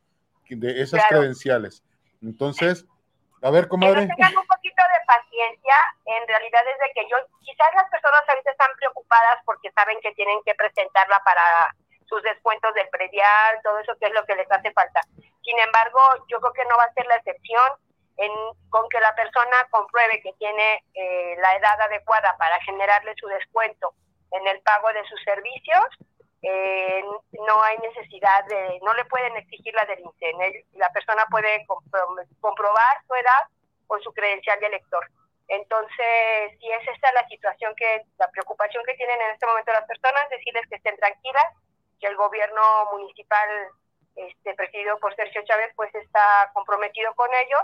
De 0.49 0.83
esas 0.83 1.05
credenciales. 1.09 1.83
Entonces, 2.23 2.87
a 3.43 3.51
ver, 3.51 3.69
comadre. 3.69 4.07
Que 4.07 4.15
tengan 4.15 4.37
un 4.37 4.47
poquito 4.47 4.83
de 4.83 5.07
paciencia, 5.07 5.75
en 6.05 6.29
realidad 6.29 6.63
es 6.69 6.79
de 6.79 6.93
que 6.95 7.09
yo, 7.09 7.17
quizás 7.41 7.69
las 7.75 7.91
personas 7.91 8.23
ahorita 8.29 8.51
están 8.51 8.71
preocupadas 8.77 9.39
porque 9.45 9.71
saben 9.73 9.99
que 10.03 10.13
tienen 10.13 10.39
que 10.45 10.55
presentarla 10.55 11.21
para 11.25 11.43
sus 12.07 12.23
descuentos 12.23 12.73
del 12.75 12.89
predial, 12.89 13.61
todo 13.63 13.79
eso 13.81 13.97
que 13.99 14.07
es 14.07 14.15
lo 14.15 14.25
que 14.27 14.37
les 14.37 14.51
hace 14.51 14.73
falta. 14.73 15.01
Sin 15.43 15.59
embargo, 15.59 16.01
yo 16.29 16.41
creo 16.41 16.53
que 16.53 16.65
no 16.67 16.77
va 16.77 16.85
a 16.85 16.95
ser 16.95 17.07
la 17.07 17.17
excepción 17.17 17.73
en, 18.17 18.33
con 18.71 18.89
que 18.89 19.01
la 19.01 19.15
persona 19.15 19.67
compruebe 19.71 20.21
que 20.23 20.33
tiene 20.35 20.85
eh, 20.95 21.37
la 21.39 21.57
edad 21.57 21.81
adecuada 21.81 22.37
para 22.39 22.61
generarle 22.63 23.15
su 23.17 23.27
descuento 23.29 23.95
en 24.33 24.47
el 24.47 24.61
pago 24.61 24.89
de 24.93 25.05
sus 25.07 25.23
servicios, 25.23 25.85
eh, 26.43 27.03
no 27.33 27.63
hay 27.63 27.79
necesidad 27.79 28.45
de, 28.47 28.79
no 28.83 28.95
le 28.95 29.05
pueden 29.07 29.37
exigir 29.37 29.75
la 29.75 29.85
del 29.85 30.01
INSEN. 30.01 30.65
La 30.75 30.91
persona 30.91 31.27
puede 31.31 31.67
comprobar 32.41 32.97
su 33.07 33.15
edad 33.15 33.43
con 33.87 34.01
su 34.03 34.13
credencial 34.13 34.59
de 34.61 34.67
elector. 34.67 35.07
Entonces, 35.49 36.59
si 36.61 36.71
es 36.71 36.89
esta 36.89 37.13
la 37.13 37.27
situación 37.29 37.75
que, 37.77 38.03
la 38.19 38.29
preocupación 38.31 38.85
que 38.85 38.95
tienen 38.95 39.21
en 39.21 39.31
este 39.33 39.47
momento 39.47 39.73
las 39.73 39.87
personas, 39.87 40.29
decirles 40.29 40.67
que 40.69 40.77
estén 40.77 40.97
tranquilas, 40.97 41.45
que 42.01 42.09
el 42.09 42.17
gobierno 42.17 42.63
municipal 42.93 43.49
este, 44.17 44.55
presidido 44.55 44.99
por 44.99 45.15
Sergio 45.15 45.43
Chávez 45.45 45.73
pues 45.77 45.95
está 45.95 46.51
comprometido 46.53 47.15
con 47.15 47.29
ellos, 47.35 47.63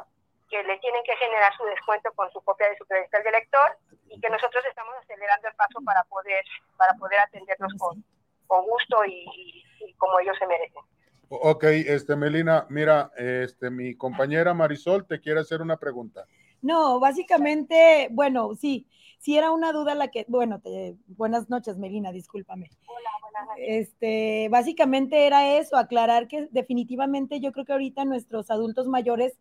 que 0.52 0.62
le 0.64 0.78
tienen 0.80 1.02
que 1.02 1.16
generar 1.16 1.56
su 1.56 1.64
descuento 1.64 2.12
con 2.14 2.30
su 2.30 2.42
copia 2.42 2.68
de 2.68 2.76
su 2.76 2.84
credencial 2.84 3.22
de 3.22 3.30
elector 3.30 3.78
y 4.10 4.20
que 4.20 4.28
nosotros 4.28 4.62
estamos 4.68 4.92
acelerando 5.02 5.48
el 5.48 5.54
paso 5.54 5.80
para 5.82 6.04
poder, 6.04 6.44
para 6.76 6.92
poder 6.98 7.20
atenderlos 7.20 7.72
con, 7.78 8.04
con 8.46 8.62
gusto 8.66 9.02
y, 9.06 9.64
como 9.96 10.20
ellos 10.20 10.36
se 10.38 10.46
merecen. 10.46 10.82
Ok, 11.30 11.64
este 11.64 12.16
Melina, 12.16 12.66
mira, 12.68 13.10
este 13.16 13.70
mi 13.70 13.96
compañera 13.96 14.52
Marisol 14.52 15.06
te 15.06 15.20
quiere 15.20 15.40
hacer 15.40 15.62
una 15.62 15.78
pregunta. 15.78 16.26
No, 16.60 17.00
básicamente, 17.00 18.08
bueno, 18.10 18.54
sí, 18.54 18.86
sí 19.20 19.38
era 19.38 19.52
una 19.52 19.72
duda 19.72 19.94
la 19.94 20.08
que, 20.08 20.26
bueno, 20.28 20.60
te, 20.60 20.96
buenas 21.06 21.48
noches, 21.48 21.78
Melina, 21.78 22.12
discúlpame. 22.12 22.68
Hola, 22.86 23.10
buenas 23.22 23.46
noches. 23.48 23.64
Este, 23.66 24.48
básicamente 24.50 25.26
era 25.26 25.56
eso, 25.56 25.78
aclarar 25.78 26.28
que 26.28 26.48
definitivamente 26.50 27.40
yo 27.40 27.52
creo 27.52 27.64
que 27.64 27.72
ahorita 27.72 28.04
nuestros 28.04 28.50
adultos 28.50 28.86
mayores 28.86 29.32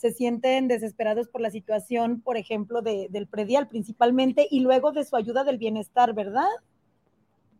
se 0.00 0.12
sienten 0.12 0.66
desesperados 0.66 1.28
por 1.28 1.42
la 1.42 1.50
situación, 1.50 2.22
por 2.22 2.38
ejemplo, 2.38 2.80
de, 2.80 3.08
del 3.10 3.28
predial 3.28 3.68
principalmente, 3.68 4.48
y 4.50 4.60
luego 4.60 4.92
de 4.92 5.04
su 5.04 5.14
ayuda 5.14 5.44
del 5.44 5.58
bienestar, 5.58 6.14
¿verdad? 6.14 6.48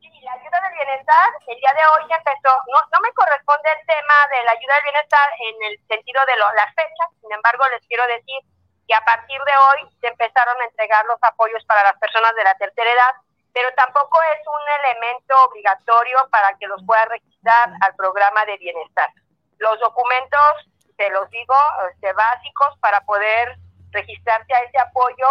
Sí, 0.00 0.08
la 0.24 0.32
ayuda 0.32 0.58
del 0.64 0.72
bienestar, 0.72 1.28
el 1.46 1.58
día 1.60 1.74
de 1.76 1.84
hoy 1.92 2.08
empezó, 2.08 2.48
no, 2.72 2.80
no 2.80 2.98
me 3.04 3.12
corresponde 3.12 3.68
el 3.76 3.84
tema 3.84 4.16
de 4.32 4.40
la 4.48 4.52
ayuda 4.56 4.74
del 4.80 4.88
bienestar 4.88 5.28
en 5.36 5.56
el 5.68 5.74
sentido 5.84 6.20
de 6.24 6.36
las 6.40 6.72
fechas, 6.72 7.08
sin 7.20 7.30
embargo 7.30 7.60
les 7.76 7.84
quiero 7.84 8.06
decir 8.08 8.40
que 8.88 8.94
a 8.96 9.04
partir 9.04 9.36
de 9.36 9.56
hoy 9.68 9.92
se 10.00 10.08
empezaron 10.08 10.56
a 10.60 10.64
entregar 10.64 11.04
los 11.04 11.20
apoyos 11.20 11.62
para 11.68 11.84
las 11.84 11.96
personas 12.00 12.34
de 12.34 12.44
la 12.44 12.56
tercera 12.56 12.88
edad, 12.88 13.14
pero 13.52 13.68
tampoco 13.76 14.16
es 14.32 14.40
un 14.48 14.64
elemento 14.80 15.44
obligatorio 15.44 16.16
para 16.32 16.56
que 16.56 16.66
los 16.66 16.80
pueda 16.88 17.04
registrar 17.04 17.68
al 17.84 17.94
programa 17.96 18.46
de 18.46 18.56
bienestar. 18.56 19.12
Los 19.58 19.78
documentos, 19.78 20.72
te 21.00 21.08
los 21.08 21.30
digo, 21.30 21.54
este, 21.90 22.12
básicos 22.12 22.78
para 22.78 23.00
poder 23.06 23.56
registrarse 23.90 24.52
a 24.52 24.60
ese 24.64 24.78
apoyo 24.80 25.26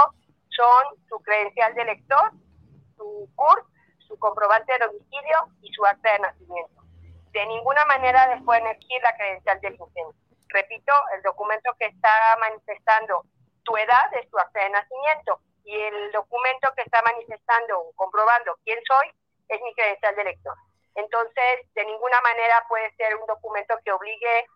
son 0.49 0.83
su 1.07 1.19
credencial 1.21 1.75
de 1.75 1.85
lector, 1.85 2.31
su 2.97 3.29
CURP, 3.35 3.67
su 3.99 4.17
comprobante 4.17 4.73
de 4.73 4.87
domicilio 4.87 5.37
y 5.61 5.71
su 5.71 5.85
acta 5.85 6.13
de 6.13 6.19
nacimiento. 6.19 6.81
De 7.33 7.45
ninguna 7.45 7.85
manera 7.85 8.33
les 8.33 8.43
pueden 8.45 8.65
exigir 8.65 8.99
la 9.03 9.15
credencial 9.15 9.61
de 9.61 9.69
licencia. 9.69 10.27
Repito, 10.47 10.91
el 11.13 11.21
documento 11.21 11.69
que 11.77 11.85
está 11.85 12.35
manifestando 12.39 13.25
tu 13.61 13.77
edad 13.77 14.11
es 14.13 14.27
tu 14.31 14.39
acta 14.39 14.63
de 14.63 14.71
nacimiento 14.71 15.39
y 15.65 15.75
el 15.75 16.11
documento 16.11 16.73
que 16.75 16.81
está 16.81 17.03
manifestando 17.03 17.79
o 17.79 17.93
comprobando 17.93 18.57
quién 18.65 18.79
soy 18.87 19.13
es 19.49 19.61
mi 19.61 19.71
credencial 19.75 20.15
de 20.15 20.23
lector. 20.23 20.55
Entonces, 20.95 21.71
de 21.75 21.85
ninguna 21.85 22.19
manera 22.21 22.65
puede 22.67 22.91
ser 22.95 23.15
un 23.17 23.27
documento 23.27 23.77
que 23.85 23.91
obligue 23.91 24.47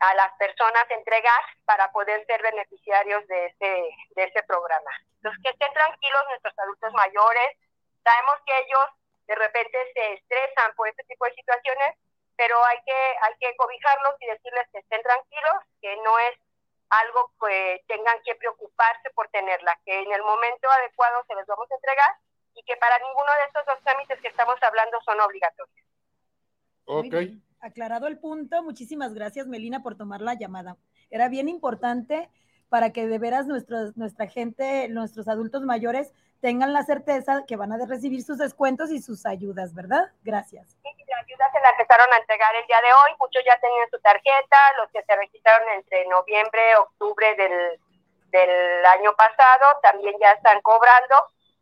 a 0.00 0.14
las 0.14 0.32
personas 0.38 0.90
entregar 0.90 1.40
para 1.64 1.90
poder 1.92 2.24
ser 2.26 2.42
beneficiarios 2.42 3.26
de 3.26 3.46
ese, 3.46 3.90
de 4.14 4.24
ese 4.24 4.42
programa. 4.44 4.90
Entonces, 5.16 5.42
que 5.42 5.50
estén 5.50 5.72
tranquilos 5.72 6.22
nuestros 6.28 6.58
adultos 6.58 6.92
mayores. 6.92 7.56
Sabemos 8.04 8.36
que 8.46 8.58
ellos 8.58 8.86
de 9.26 9.34
repente 9.34 9.78
se 9.92 10.12
estresan 10.14 10.74
por 10.76 10.88
este 10.88 11.04
tipo 11.04 11.24
de 11.26 11.34
situaciones, 11.34 11.94
pero 12.36 12.64
hay 12.64 12.78
que, 12.86 13.16
hay 13.22 13.34
que 13.40 13.56
cobijarlos 13.56 14.14
y 14.20 14.26
decirles 14.26 14.66
que 14.72 14.78
estén 14.78 15.02
tranquilos, 15.02 15.58
que 15.82 15.96
no 15.96 16.18
es 16.18 16.38
algo 16.90 17.30
que 17.40 17.84
tengan 17.86 18.18
que 18.24 18.34
preocuparse 18.36 19.10
por 19.10 19.28
tenerla, 19.28 19.78
que 19.84 20.00
en 20.00 20.12
el 20.12 20.22
momento 20.22 20.70
adecuado 20.70 21.24
se 21.26 21.34
les 21.34 21.46
vamos 21.46 21.70
a 21.70 21.74
entregar 21.74 22.16
y 22.54 22.62
que 22.62 22.76
para 22.76 22.98
ninguno 22.98 23.30
de 23.34 23.44
estos 23.46 23.66
dos 23.66 23.82
trámites 23.82 24.20
que 24.20 24.28
estamos 24.28 24.56
hablando 24.62 24.98
son 25.02 25.20
obligatorios. 25.20 25.86
Ok. 26.86 27.14
Aclarado 27.60 28.06
el 28.06 28.18
punto, 28.18 28.62
muchísimas 28.62 29.14
gracias 29.14 29.46
Melina 29.46 29.82
por 29.82 29.96
tomar 29.96 30.20
la 30.20 30.34
llamada. 30.34 30.76
Era 31.10 31.28
bien 31.28 31.48
importante 31.48 32.30
para 32.68 32.92
que 32.92 33.06
de 33.06 33.18
veras 33.18 33.46
nuestros, 33.46 33.96
nuestra 33.96 34.26
gente, 34.26 34.88
nuestros 34.88 35.26
adultos 35.28 35.62
mayores 35.62 36.12
tengan 36.40 36.72
la 36.72 36.84
certeza 36.84 37.44
que 37.46 37.56
van 37.56 37.72
a 37.72 37.84
recibir 37.86 38.22
sus 38.22 38.38
descuentos 38.38 38.90
y 38.90 39.00
sus 39.00 39.26
ayudas, 39.26 39.74
¿verdad? 39.74 40.12
Gracias. 40.22 40.76
Sí, 40.82 41.04
las 41.08 41.24
ayudas 41.24 41.50
se 41.52 41.60
la 41.60 41.70
empezaron 41.70 42.12
a 42.12 42.18
entregar 42.18 42.54
el 42.54 42.66
día 42.66 42.80
de 42.80 42.92
hoy, 42.92 43.16
muchos 43.18 43.42
ya 43.44 43.58
tenían 43.58 43.90
su 43.90 43.98
tarjeta, 44.00 44.58
los 44.80 44.90
que 44.92 45.02
se 45.02 45.16
registraron 45.16 45.68
entre 45.74 46.06
noviembre, 46.06 46.76
octubre 46.76 47.34
del, 47.34 47.80
del 48.30 48.86
año 48.86 49.14
pasado 49.16 49.66
también 49.82 50.14
ya 50.20 50.32
están 50.32 50.60
cobrando, 50.60 51.16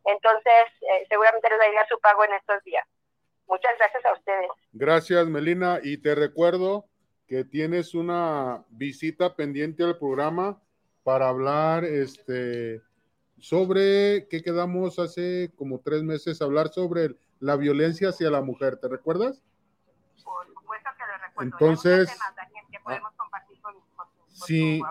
entonces 0.05 0.67
eh, 0.83 1.07
seguramente 1.09 1.49
les 1.49 1.59
va 1.59 1.87
su 1.89 1.99
pago 2.01 2.25
en 2.25 2.35
estos 2.35 2.63
días. 2.65 2.87
Muchas 3.49 3.73
gracias 3.79 4.05
a 4.05 4.13
ustedes. 4.13 4.49
Gracias, 4.73 5.27
Melina. 5.27 5.81
Y 5.83 5.99
te 5.99 6.15
recuerdo 6.15 6.87
que 7.27 7.45
tienes 7.45 7.95
una 7.95 8.65
visita 8.71 9.35
pendiente 9.35 9.85
al 9.85 9.99
programa 9.99 10.61
para 11.03 11.29
hablar 11.29 11.85
este, 11.85 12.83
sobre 13.39 14.27
qué 14.29 14.43
quedamos 14.43 14.99
hace 14.99 15.53
como 15.57 15.81
tres 15.81 16.03
meses, 16.03 16.43
hablar 16.43 16.69
sobre 16.69 17.17
la 17.41 17.57
violencia 17.57 18.09
hacia 18.09 18.31
la 18.31 18.43
mujer. 18.43 18.79
¿Te 18.79 18.89
recuerdas? 18.89 19.43
Por 20.25 20.47
supuesto 20.47 20.91
que 20.97 21.05
lo 21.07 21.27
recuerdo. 21.27 21.53
Entonces, 21.53 22.19
sí, 24.29 24.83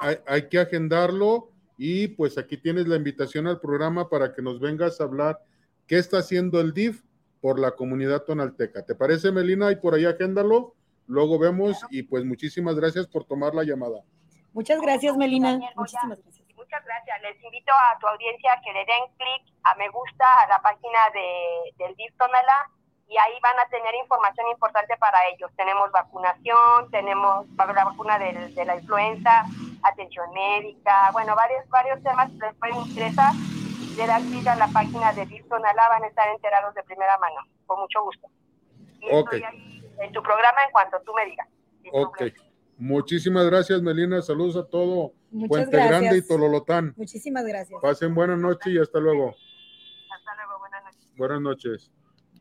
hay, 0.00 0.18
hay 0.26 0.48
que 0.48 0.58
agendarlo 0.58 1.50
y 1.76 2.08
pues 2.08 2.38
aquí 2.38 2.56
tienes 2.56 2.86
la 2.88 2.96
invitación 2.96 3.46
al 3.46 3.60
programa 3.60 4.08
para 4.08 4.32
que 4.32 4.42
nos 4.42 4.60
vengas 4.60 5.00
a 5.00 5.04
hablar 5.04 5.44
qué 5.86 5.98
está 5.98 6.18
haciendo 6.18 6.60
el 6.60 6.72
DIF 6.72 7.05
por 7.46 7.60
la 7.60 7.76
comunidad 7.76 8.22
tonalteca. 8.22 8.84
¿Te 8.84 8.96
parece, 8.96 9.30
Melina? 9.30 9.70
Y 9.70 9.76
por 9.76 9.94
ahí 9.94 10.04
agéndalo. 10.04 10.74
Luego 11.06 11.38
vemos 11.38 11.78
y 11.90 12.02
pues 12.02 12.24
muchísimas 12.24 12.74
gracias 12.74 13.06
por 13.06 13.22
tomar 13.22 13.54
la 13.54 13.62
llamada. 13.62 14.02
Muchas 14.52 14.80
gracias, 14.80 15.16
Melina. 15.16 15.56
Muchísimas 15.76 16.18
gracias. 16.18 16.44
Muchas 16.56 16.84
gracias. 16.84 17.22
Les 17.22 17.40
invito 17.44 17.70
a 17.70 17.96
tu 18.00 18.08
audiencia 18.08 18.52
a 18.52 18.60
que 18.60 18.72
le 18.72 18.80
den 18.80 19.06
clic 19.16 19.54
a 19.62 19.76
me 19.76 19.88
gusta 19.90 20.24
a 20.42 20.48
la 20.48 20.60
página 20.60 20.98
de, 21.14 21.84
del 21.84 21.94
DIF 21.94 22.16
Tonalá 22.18 22.68
y 23.06 23.16
ahí 23.16 23.38
van 23.40 23.56
a 23.60 23.68
tener 23.68 23.94
información 23.94 24.48
importante 24.50 24.96
para 24.96 25.16
ellos. 25.32 25.48
Tenemos 25.54 25.92
vacunación, 25.92 26.90
tenemos 26.90 27.46
la 27.56 27.84
vacuna 27.84 28.18
de, 28.18 28.48
de 28.56 28.64
la 28.64 28.74
influenza, 28.74 29.44
atención 29.84 30.34
médica, 30.34 31.10
bueno, 31.12 31.36
varios, 31.36 31.62
varios 31.68 32.02
temas 32.02 32.28
que 32.32 32.44
les 32.44 32.54
pueden 32.56 32.76
interesar 32.78 33.30
de 33.96 34.06
dar 34.06 34.20
clic 34.20 34.46
a 34.46 34.56
la 34.56 34.68
página 34.68 35.12
de 35.14 35.24
Virton 35.24 35.64
Alá 35.64 35.88
van 35.88 36.04
a 36.04 36.06
estar 36.06 36.28
enterados 36.28 36.74
de 36.74 36.82
primera 36.82 37.16
mano, 37.18 37.36
con 37.64 37.80
mucho 37.80 38.02
gusto. 38.02 38.28
Y 39.00 39.08
estoy 39.08 39.42
ahí 39.42 39.82
en 40.00 40.12
tu 40.12 40.22
programa 40.22 40.58
en 40.66 40.72
cuanto 40.72 41.00
tú 41.04 41.12
me 41.14 41.24
digas. 41.24 41.48
Ok. 41.92 42.22
Muchísimas 42.76 43.46
gracias, 43.46 43.80
Melina. 43.80 44.20
Saludos 44.20 44.56
a 44.56 44.68
todo 44.68 45.14
Puente 45.48 45.76
Grande 45.76 46.18
y 46.18 46.26
Tololotán. 46.26 46.92
Muchísimas 46.96 47.44
gracias. 47.46 47.80
Pasen 47.80 48.14
buenas 48.14 48.38
noches 48.38 48.70
y 48.70 48.78
hasta 48.78 49.00
luego. 49.00 49.34
Hasta 50.14 50.34
luego, 50.36 50.58
buenas 50.58 50.84
noches. 50.84 51.08
Buenas 51.16 51.40
noches. 51.40 51.92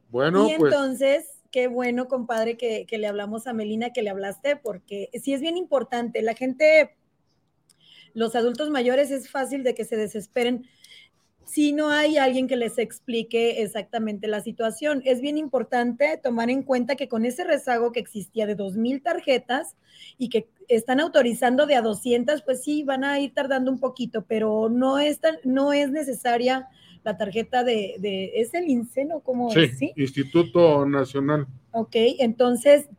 Bueno, 0.09 0.49
y 0.49 0.57
pues. 0.57 0.73
entonces, 0.73 1.41
qué 1.51 1.67
bueno, 1.67 2.09
compadre, 2.09 2.57
que, 2.57 2.85
que 2.85 2.97
le 2.97 3.07
hablamos 3.07 3.47
a 3.47 3.53
Melina, 3.53 3.93
que 3.93 4.01
le 4.01 4.09
hablaste, 4.09 4.57
porque 4.57 5.09
sí 5.23 5.33
es 5.33 5.39
bien 5.39 5.55
importante. 5.55 6.21
La 6.21 6.33
gente, 6.33 6.97
los 8.13 8.35
adultos 8.35 8.69
mayores, 8.69 9.09
es 9.11 9.31
fácil 9.31 9.63
de 9.63 9.73
que 9.73 9.85
se 9.85 9.95
desesperen 9.95 10.67
si 11.45 11.71
no 11.71 11.89
hay 11.89 12.17
alguien 12.17 12.47
que 12.47 12.55
les 12.55 12.77
explique 12.77 13.61
exactamente 13.61 14.27
la 14.27 14.41
situación. 14.41 15.01
Es 15.05 15.21
bien 15.21 15.37
importante 15.37 16.19
tomar 16.21 16.49
en 16.49 16.63
cuenta 16.63 16.95
que 16.95 17.07
con 17.07 17.23
ese 17.23 17.43
rezago 17.43 17.91
que 17.91 17.99
existía 17.99 18.45
de 18.45 18.57
2.000 18.57 19.01
tarjetas 19.03 19.75
y 20.17 20.29
que 20.29 20.47
están 20.67 20.99
autorizando 20.99 21.67
de 21.67 21.75
a 21.75 21.81
200, 21.81 22.41
pues 22.41 22.63
sí, 22.63 22.83
van 22.83 23.03
a 23.03 23.19
ir 23.19 23.33
tardando 23.33 23.71
un 23.71 23.79
poquito, 23.79 24.25
pero 24.27 24.69
no 24.69 24.97
es, 24.97 25.19
no 25.43 25.71
es 25.71 25.91
necesaria 25.91 26.67
la 27.03 27.17
tarjeta 27.17 27.63
de, 27.63 27.95
de 27.99 28.31
¿es 28.35 28.53
el 28.55 28.67
INSENO? 28.67 29.19
como 29.19 29.51
sí, 29.51 29.67
¿sí? 29.67 29.93
Instituto 29.95 30.85
Nacional. 30.87 31.45
Ok, 31.71 31.95
entonces 32.19 32.89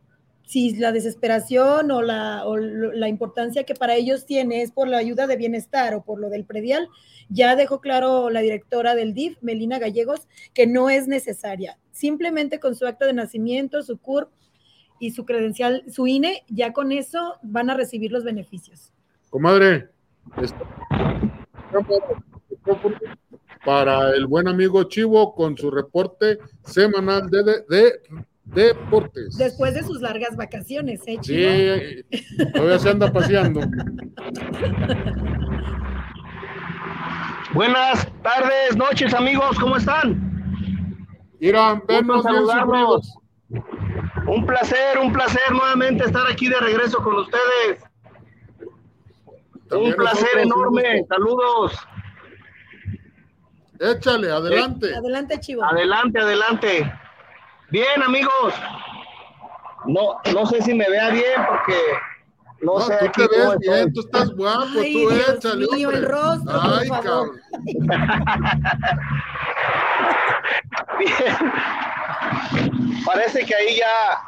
si 0.47 0.77
la 0.77 0.93
desesperación 0.93 1.91
o 1.91 2.01
la, 2.01 2.45
la, 2.93 3.09
importancia 3.09 3.65
que 3.65 3.75
para 3.75 3.95
ellos 3.95 4.25
tiene 4.25 4.61
es 4.61 4.71
por 4.71 4.87
la 4.87 4.97
ayuda 4.97 5.27
de 5.27 5.35
bienestar 5.35 5.93
o 5.93 6.03
por 6.03 6.21
lo 6.21 6.29
del 6.29 6.45
predial, 6.45 6.87
ya 7.27 7.57
dejó 7.57 7.81
claro 7.81 8.29
la 8.29 8.39
directora 8.39 8.95
del 8.95 9.13
DIF, 9.13 9.37
Melina 9.41 9.77
Gallegos, 9.77 10.25
que 10.53 10.65
no 10.65 10.89
es 10.89 11.05
necesaria. 11.05 11.77
Simplemente 11.91 12.61
con 12.61 12.75
su 12.75 12.87
acta 12.87 13.05
de 13.05 13.11
nacimiento, 13.11 13.83
su 13.83 13.97
CURP 13.97 14.31
y 15.01 15.11
su 15.11 15.25
credencial, 15.25 15.83
su 15.91 16.07
INE, 16.07 16.45
ya 16.47 16.71
con 16.71 16.93
eso 16.93 17.35
van 17.43 17.69
a 17.69 17.73
recibir 17.73 18.13
los 18.13 18.23
beneficios. 18.23 18.93
Comadre, 19.29 19.89
para 23.65 24.11
el 24.11 24.27
buen 24.27 24.47
amigo 24.47 24.85
Chivo 24.85 25.35
con 25.35 25.57
su 25.57 25.69
reporte 25.69 26.39
semanal 26.63 27.29
de, 27.29 27.43
de 27.43 27.99
Deportes. 28.53 29.37
Después 29.37 29.73
de 29.73 29.83
sus 29.83 30.01
largas 30.01 30.35
vacaciones, 30.35 31.01
¿eh, 31.05 31.17
Sí, 31.21 32.45
todavía 32.53 32.79
se 32.79 32.89
anda 32.89 33.11
paseando. 33.11 33.61
Buenas 37.53 38.07
tardes, 38.23 38.75
noches, 38.75 39.13
amigos, 39.13 39.57
¿cómo 39.59 39.77
están? 39.77 40.27
Irán, 41.39 41.83
venos 41.87 42.23
saludarlos. 42.23 43.17
Un 44.27 44.45
placer, 44.45 44.97
un 44.99 45.13
placer 45.13 45.51
nuevamente 45.51 46.03
estar 46.05 46.25
aquí 46.29 46.49
de 46.49 46.59
regreso 46.59 46.97
con 47.03 47.15
ustedes. 47.15 47.83
un 49.71 49.93
placer 49.93 50.39
enorme, 50.39 51.05
saludos. 51.07 51.73
Échale, 53.79 54.31
adelante. 54.31 54.95
Adelante, 54.95 55.39
Chivo. 55.39 55.63
Adelante, 55.63 56.19
adelante. 56.19 56.91
Bien, 57.69 58.01
amigos. 58.01 58.53
No, 59.85 60.19
no 60.33 60.45
sé 60.45 60.61
si 60.61 60.73
me 60.73 60.89
vea 60.89 61.09
bien 61.09 61.45
porque 61.47 61.75
no, 62.61 62.79
sé. 62.81 62.97
Tú 63.13 63.27
te 63.27 63.37
ves 63.37 63.59
bien, 63.59 63.93
tú 63.93 63.99
estás 64.01 64.29
guapo, 64.31 64.65
tú 64.73 64.81
Dios 64.81 65.29
échale. 65.35 65.67
Mío, 65.73 65.91
el 65.91 66.05
rostro, 66.05 66.61
Ay, 66.61 66.89
cabrón. 66.89 67.41
bien. 70.99 71.35
Parece 73.05 73.45
que 73.45 73.55
ahí 73.55 73.77
ya, 73.77 74.21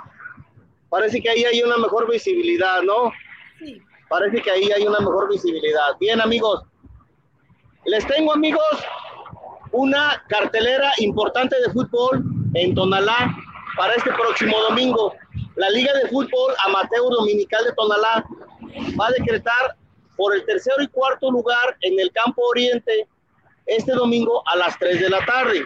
parece 0.90 1.22
que 1.22 1.30
ahí 1.30 1.44
hay 1.46 1.64
una 1.64 1.78
mejor 1.78 2.10
visibilidad, 2.12 2.82
¿no? 2.84 3.12
Sí. 3.58 3.82
Parece 4.10 4.42
que 4.42 4.52
ahí 4.52 4.70
hay 4.72 4.86
una 4.86 5.00
mejor 5.00 5.30
visibilidad. 5.30 5.98
Bien, 6.00 6.22
amigos. 6.22 6.64
Les 7.86 8.06
tengo, 8.06 8.34
amigos, 8.34 8.64
una 9.72 10.22
cartelera 10.28 10.92
importante 11.00 11.56
de 11.62 11.72
fútbol 11.72 12.39
en 12.54 12.76
Tonalá 12.76 13.36
para 13.76 13.94
este 13.94 14.12
próximo 14.12 14.58
domingo. 14.70 15.14
La 15.56 15.70
Liga 15.70 15.94
de 15.94 16.10
Fútbol 16.10 16.54
Amateur 16.66 17.10
Dominical 17.12 17.64
de 17.66 17.74
Tonalá 17.74 18.26
va 19.00 19.08
a 19.08 19.12
decretar 19.12 19.76
por 20.16 20.36
el 20.36 20.46
tercero 20.46 20.82
y 20.82 20.88
cuarto 20.88 21.32
lugar 21.32 21.78
en 21.82 22.00
el 22.00 22.12
campo 22.12 22.42
oriente 22.48 23.08
este 23.66 23.94
domingo 23.94 24.44
a 24.48 24.56
las 24.58 24.78
3 24.80 25.00
de 25.00 25.10
la 25.10 25.26
tarde. 25.26 25.66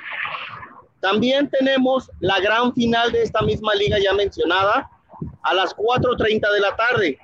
También 0.99 1.49
tenemos 1.49 2.09
la 2.19 2.39
gran 2.39 2.73
final 2.73 3.11
de 3.11 3.23
esta 3.23 3.41
misma 3.41 3.73
liga 3.75 3.97
ya 3.99 4.13
mencionada 4.13 4.89
a 5.43 5.53
las 5.53 5.75
4.30 5.75 6.51
de 6.53 6.59
la 6.59 6.75
tarde. 6.75 7.19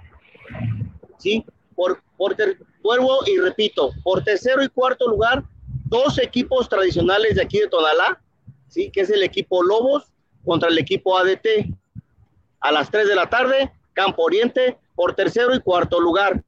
¿Sí? 1.17 1.45
Por, 1.75 2.01
por 2.17 2.35
vuelvo 2.81 3.19
y 3.25 3.37
repito, 3.37 3.91
por 4.03 4.23
tercero 4.23 4.63
y 4.63 4.69
cuarto 4.69 5.07
lugar, 5.07 5.43
dos 5.85 6.17
equipos 6.17 6.67
tradicionales 6.67 7.35
de 7.35 7.41
aquí 7.41 7.59
de 7.59 7.67
Tonalá, 7.67 8.19
¿sí? 8.69 8.89
que 8.91 9.01
es 9.01 9.09
el 9.09 9.23
equipo 9.23 9.63
Lobos 9.63 10.05
contra 10.45 10.69
el 10.69 10.77
equipo 10.77 11.17
ADT. 11.17 11.73
A 12.61 12.71
las 12.71 12.91
3 12.91 13.07
de 13.07 13.15
la 13.15 13.29
tarde, 13.29 13.71
Campo 13.93 14.23
Oriente 14.23 14.77
por 14.95 15.15
tercero 15.15 15.55
y 15.55 15.59
cuarto 15.59 15.99
lugar. 15.99 16.43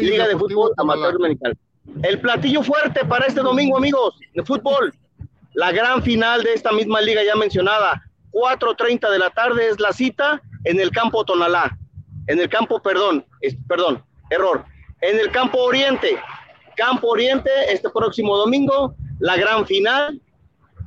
Liga 0.00 0.28
de 0.28 0.36
Fútbol 0.36 0.72
Amateur 0.76 1.12
Dominical. 1.14 1.56
El 2.02 2.20
platillo 2.20 2.62
fuerte 2.62 3.04
para 3.04 3.26
este 3.26 3.40
domingo, 3.40 3.76
amigos, 3.76 4.18
de 4.34 4.44
fútbol. 4.44 4.92
La 5.54 5.72
gran 5.72 6.02
final 6.02 6.42
de 6.42 6.52
esta 6.52 6.72
misma 6.72 7.00
liga 7.00 7.22
ya 7.24 7.34
mencionada. 7.36 8.02
4.30 8.32 9.10
de 9.10 9.18
la 9.18 9.30
tarde 9.30 9.68
es 9.68 9.80
la 9.80 9.92
cita 9.92 10.42
en 10.64 10.80
el 10.80 10.90
campo 10.90 11.24
Tonalá. 11.24 11.78
En 12.26 12.40
el 12.40 12.48
campo, 12.48 12.82
perdón, 12.82 13.24
perdón, 13.68 14.04
error. 14.30 14.64
En 15.00 15.18
el 15.18 15.30
campo 15.30 15.58
oriente, 15.58 16.18
campo 16.76 17.08
oriente, 17.08 17.50
este 17.68 17.88
próximo 17.90 18.36
domingo, 18.36 18.94
la 19.20 19.36
gran 19.36 19.66
final. 19.66 20.20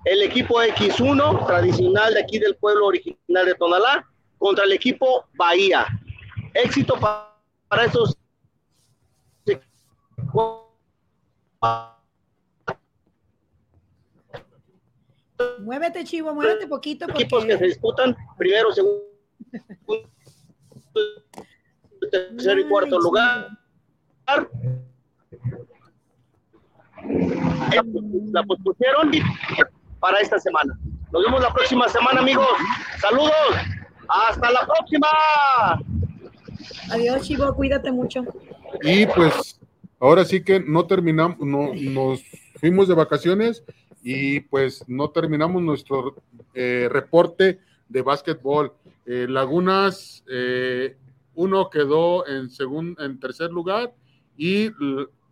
El 0.10 0.24
equipo 0.24 0.56
X1, 0.60 1.46
tradicional 1.46 2.16
de 2.16 2.22
aquí 2.22 2.40
del 2.40 2.56
pueblo 2.56 2.88
original 2.88 3.46
de 3.46 3.54
Tonalá, 3.54 4.10
contra 4.40 4.66
el 4.66 4.72
equipo 4.72 5.26
Bahía. 5.36 5.86
Éxito 6.56 7.00
para, 7.00 7.38
para 7.68 7.86
esos 7.86 8.18
Muévete, 15.60 16.04
Chivo, 16.04 16.34
muévete 16.34 16.66
poquito. 16.66 17.06
Porque... 17.06 17.22
Equipos 17.22 17.46
que 17.46 17.58
se 17.60 17.66
disputan 17.66 18.18
primero, 18.36 18.72
segundo, 18.72 19.04
tercer 22.10 22.58
y 22.58 22.64
cuarto 22.68 23.00
lugar. 23.00 23.50
La 28.34 28.44
pospusieron 28.44 29.12
para 30.00 30.20
esta 30.20 30.40
semana. 30.40 30.78
Nos 31.12 31.24
vemos 31.24 31.42
la 31.42 31.54
próxima 31.54 31.88
semana, 31.88 32.22
amigos. 32.22 32.48
Saludos. 33.00 33.32
Hasta 34.08 34.52
la 34.52 34.66
próxima. 34.66 35.08
Adiós, 36.92 37.22
Chivo. 37.22 37.54
Cuídate 37.54 37.92
mucho. 37.92 38.24
Y 38.82 39.06
pues, 39.08 39.60
ahora 40.00 40.26
sí 40.26 40.44
que 40.44 40.60
no 40.60 40.86
terminamos, 40.86 41.40
no, 41.40 41.74
nos 41.74 42.22
fuimos 42.60 42.88
de 42.88 42.96
vacaciones 42.96 43.64
y 44.04 44.42
pues 44.42 44.84
no 44.88 45.10
terminamos 45.10 45.62
nuestro 45.62 46.16
eh, 46.54 46.88
reporte 46.92 47.60
de 47.88 48.02
básquetbol. 48.02 48.74
Eh, 49.06 49.26
Lagunas, 49.28 50.24
eh, 50.32 50.96
uno 51.36 51.70
quedó 51.70 52.28
en, 52.28 52.50
segundo, 52.50 53.04
en 53.04 53.20
tercer 53.20 53.52
lugar 53.52 53.94
y 54.38 54.70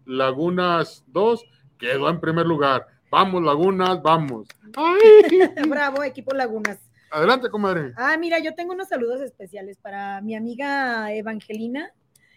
Lagunas 0.05 1.03
2 1.07 1.45
quedó 1.77 2.09
en 2.09 2.19
primer 2.19 2.45
lugar. 2.45 2.87
Vamos, 3.09 3.43
Lagunas, 3.43 4.01
vamos. 4.01 4.47
Bravo, 5.69 6.03
equipo 6.03 6.33
Lagunas. 6.33 6.77
Adelante, 7.09 7.49
comadre. 7.49 7.93
Ah, 7.95 8.17
mira, 8.17 8.39
yo 8.39 8.53
tengo 8.53 8.73
unos 8.73 8.89
saludos 8.89 9.21
especiales 9.21 9.77
para 9.77 10.19
mi 10.21 10.35
amiga 10.35 11.13
Evangelina, 11.13 11.91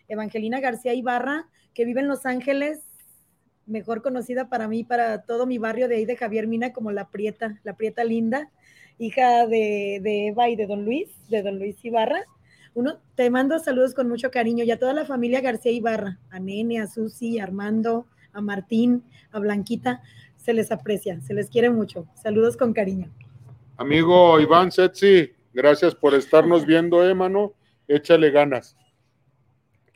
Evangelina 0.06 0.60
García 0.60 0.94
Ibarra, 0.94 1.48
que 1.74 1.84
vive 1.84 2.00
en 2.00 2.08
Los 2.08 2.24
Ángeles 2.24 2.80
mejor 3.66 4.02
conocida 4.02 4.48
para 4.48 4.68
mí, 4.68 4.84
para 4.84 5.22
todo 5.22 5.46
mi 5.46 5.58
barrio 5.58 5.88
de 5.88 5.96
ahí 5.96 6.04
de 6.04 6.16
Javier 6.16 6.46
Mina 6.46 6.72
como 6.72 6.90
la 6.90 7.08
Prieta, 7.08 7.60
la 7.62 7.74
Prieta 7.74 8.04
Linda, 8.04 8.50
hija 8.98 9.46
de, 9.46 10.28
Eva 10.28 10.48
y 10.48 10.56
de 10.56 10.66
Don 10.66 10.84
Luis, 10.84 11.08
de 11.28 11.42
Don 11.42 11.58
Luis 11.58 11.82
Ibarra. 11.84 12.24
Uno, 12.74 13.00
te 13.14 13.30
mando 13.30 13.58
saludos 13.58 13.94
con 13.94 14.08
mucho 14.08 14.30
cariño 14.30 14.64
y 14.64 14.70
a 14.70 14.78
toda 14.78 14.92
la 14.92 15.04
familia 15.04 15.40
García 15.40 15.72
Ibarra, 15.72 16.18
a 16.30 16.38
Nene, 16.38 16.80
a 16.80 16.86
Susi, 16.86 17.38
a 17.38 17.44
Armando, 17.44 18.06
a 18.32 18.40
Martín, 18.40 19.04
a 19.32 19.38
Blanquita, 19.38 20.02
se 20.50 20.54
les 20.54 20.72
aprecia, 20.72 21.20
se 21.20 21.32
les 21.32 21.48
quiere 21.48 21.70
mucho. 21.70 22.08
Saludos 22.20 22.56
con 22.56 22.72
cariño. 22.72 23.08
Amigo 23.76 24.40
Iván 24.40 24.72
Setsi, 24.72 25.32
gracias 25.52 25.94
por 25.94 26.12
estarnos 26.12 26.66
viendo, 26.66 27.08
eh, 27.08 27.14
mano. 27.14 27.54
Échale 27.86 28.32
ganas. 28.32 28.76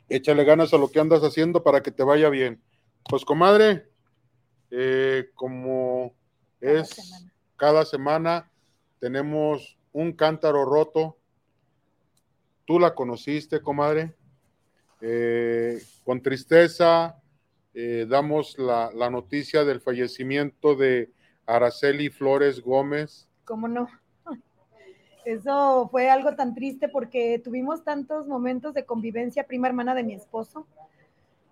Échale 0.07 0.45
ganas 0.45 0.73
a 0.73 0.77
lo 0.77 0.87
que 0.89 1.01
andas 1.01 1.23
haciendo 1.23 1.61
para 1.61 1.83
que 1.83 1.91
te 1.91 2.03
vaya 2.03 2.29
bien. 2.29 2.61
Pues 3.09 3.25
comadre, 3.25 3.89
eh, 4.71 5.29
como 5.35 6.15
es 6.61 7.27
cada 7.57 7.83
semana, 7.83 8.49
tenemos 8.99 9.77
un 9.91 10.13
cántaro 10.13 10.63
roto. 10.63 11.17
Tú 12.63 12.79
la 12.79 12.95
conociste, 12.95 13.59
comadre. 13.59 14.15
Eh, 15.01 15.81
con 16.05 16.21
tristeza 16.21 17.21
eh, 17.77 18.05
damos 18.07 18.57
la, 18.57 18.89
la, 18.95 19.09
noticia 19.09 19.65
del 19.65 19.81
fallecimiento 19.81 20.75
de 20.75 21.11
Araceli 21.45 22.09
Flores 22.09 22.61
Gómez. 22.61 23.27
¿Cómo 23.43 23.67
no? 23.67 23.89
Eso 25.25 25.89
fue 25.91 26.09
algo 26.09 26.35
tan 26.35 26.55
triste 26.55 26.87
porque 26.87 27.37
tuvimos 27.43 27.83
tantos 27.83 28.27
momentos 28.27 28.73
de 28.73 28.85
convivencia, 28.85 29.45
prima 29.45 29.67
hermana 29.67 29.93
de 29.93 30.03
mi 30.03 30.13
esposo. 30.13 30.65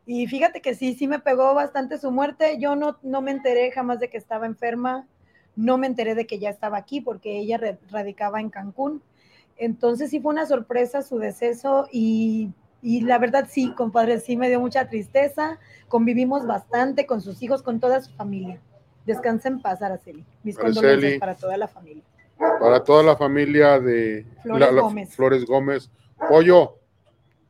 Y 0.05 0.26
fíjate 0.28 0.61
que 0.61 0.76
sí, 0.76 0.95
sí 0.95 1.07
me 1.07 1.19
pegó 1.19 1.53
bastante 1.53 1.97
su 1.97 2.09
muerte. 2.09 2.57
Yo 2.57 2.78
no, 2.78 2.97
no 3.03 3.21
me 3.21 3.32
enteré 3.32 3.71
jamás 3.71 3.99
de 3.99 4.09
que 4.09 4.17
estaba 4.17 4.45
enferma, 4.45 5.05
no 5.57 5.78
me 5.78 5.88
enteré 5.88 6.15
de 6.15 6.26
que 6.26 6.39
ya 6.39 6.49
estaba 6.49 6.78
aquí 6.78 7.01
porque 7.01 7.38
ella 7.38 7.59
radicaba 7.91 8.39
en 8.39 8.49
Cancún. 8.49 9.01
Entonces 9.57 10.09
sí 10.09 10.21
fue 10.21 10.32
una 10.32 10.45
sorpresa 10.45 11.01
su 11.01 11.19
deceso 11.19 11.89
y, 11.91 12.53
y, 12.84 13.01
la 13.01 13.17
verdad 13.17 13.47
sí, 13.49 13.71
compadre, 13.71 14.19
sí 14.19 14.36
me 14.36 14.49
dio 14.49 14.59
mucha 14.59 14.89
tristeza. 14.89 15.57
Convivimos 15.88 16.45
bastante 16.45 17.05
con 17.05 17.21
sus 17.21 17.41
hijos, 17.41 17.63
con 17.63 17.79
toda 17.79 18.01
su 18.01 18.11
familia. 18.11 18.59
Descansa 19.05 19.47
en 19.47 19.61
paz, 19.61 19.81
Araceli. 19.81 20.25
Mis 20.43 20.57
condolencias 20.57 21.17
para 21.17 21.36
toda 21.36 21.55
la 21.55 21.69
familia. 21.69 22.03
Para 22.38 22.84
toda 22.84 23.01
la 23.01 23.15
familia 23.15 23.79
de 23.79 24.25
Flores, 24.41 24.75
Gómez. 24.75 25.15
Flores 25.15 25.45
Gómez. 25.45 25.91
Pollo, 26.29 26.79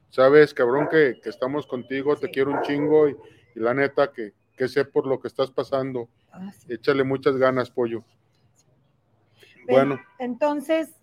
sabes, 0.09 0.53
cabrón, 0.53 0.87
que, 0.89 1.19
estamos 1.25 1.65
contigo, 1.65 2.15
te 2.15 2.29
quiero 2.29 2.51
un 2.51 2.61
chingo 2.61 3.09
y, 3.09 3.17
la 3.55 3.73
neta 3.73 4.11
que, 4.11 4.33
sé 4.67 4.85
por 4.85 5.07
lo 5.07 5.19
que 5.19 5.27
estás 5.27 5.49
pasando. 5.49 6.09
Ah, 6.31 6.51
Échale 6.69 7.03
muchas 7.03 7.37
ganas, 7.37 7.71
pollo. 7.71 8.03
Bueno. 9.67 9.99
Entonces, 10.19 10.95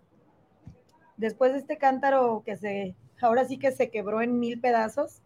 después 1.16 1.52
de 1.52 1.58
este 1.58 1.78
cántaro 1.78 2.42
que 2.44 2.56
se, 2.56 2.94
ahora 3.20 3.44
sí 3.44 3.58
que 3.58 3.72
se 3.72 3.90
quebró 3.90 4.22
en 4.22 4.38
mil 4.38 4.60
pedazos, 4.60 5.22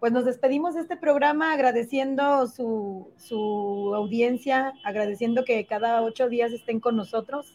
pues 0.00 0.12
nos 0.12 0.24
despedimos 0.24 0.74
de 0.74 0.82
este 0.82 0.96
programa 0.96 1.52
agradeciendo 1.52 2.46
su, 2.46 3.12
su 3.16 3.92
audiencia, 3.94 4.74
agradeciendo 4.84 5.44
que 5.44 5.66
cada 5.66 6.02
ocho 6.02 6.28
días 6.28 6.52
estén 6.52 6.80
con 6.80 6.96
nosotros 6.96 7.54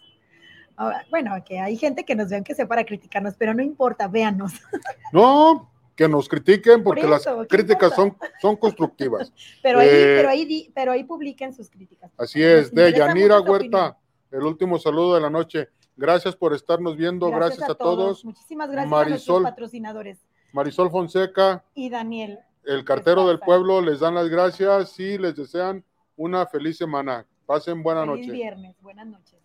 bueno, 1.10 1.32
que 1.46 1.60
hay 1.60 1.78
gente 1.78 2.04
que 2.04 2.16
nos 2.16 2.30
vean 2.30 2.44
que 2.44 2.56
sea 2.56 2.68
para 2.68 2.86
criticarnos, 2.86 3.36
pero 3.38 3.54
no 3.54 3.62
importa, 3.62 4.08
véanos. 4.08 4.54
No, 5.14 5.70
que 5.96 6.08
nos 6.08 6.30
critiquen 6.30 6.84
porque 6.84 7.06
las 7.06 7.28
críticas 7.50 7.94
son, 7.94 8.16
son 8.42 8.56
constructivas. 8.56 9.34
pero, 9.62 9.80
ahí, 9.80 9.90
eh, 9.92 10.16
pero, 10.18 10.30
ahí, 10.30 10.72
pero 10.74 10.92
ahí 10.94 11.04
publiquen 11.04 11.54
sus 11.54 11.70
críticas. 11.70 12.12
Así 12.18 12.42
es, 12.42 12.74
de 12.74 12.94
Yanira 12.94 13.42
Huerta, 13.42 13.98
el 14.32 14.44
último 14.44 14.80
saludo 14.80 15.16
de 15.16 15.22
la 15.22 15.30
noche. 15.30 15.70
Gracias 16.02 16.36
por 16.36 16.56
estarnos 16.56 16.97
viendo, 16.97 17.30
gracias, 17.30 17.70
a, 17.70 17.76
todos. 17.76 18.26
Muchísimas 18.26 18.72
gracias 18.72 18.91
a 18.91 19.06
nuestros 19.06 19.43
patrocinadores. 19.43 20.18
Marisol 20.52 20.89
Fonseca. 20.89 21.64
Y 21.76 21.91
Daniel. 21.91 22.39
El 22.64 22.84
cartero 22.84 23.28
del 23.28 23.39
pueblo 23.39 23.82
les 23.82 23.99
dan 23.99 24.16
las 24.16 24.28
gracias 24.28 24.99
y 24.99 25.20
les 25.20 25.36
desean 25.36 25.86
una 26.16 26.47
feliz 26.47 26.78
semana. 26.78 27.28
Pasen 27.45 27.84
buena 27.84 28.04
feliz 28.04 28.26
noche. 28.26 28.32
viernes, 28.32 28.76
buenas 28.82 29.06
noches. 29.06 29.41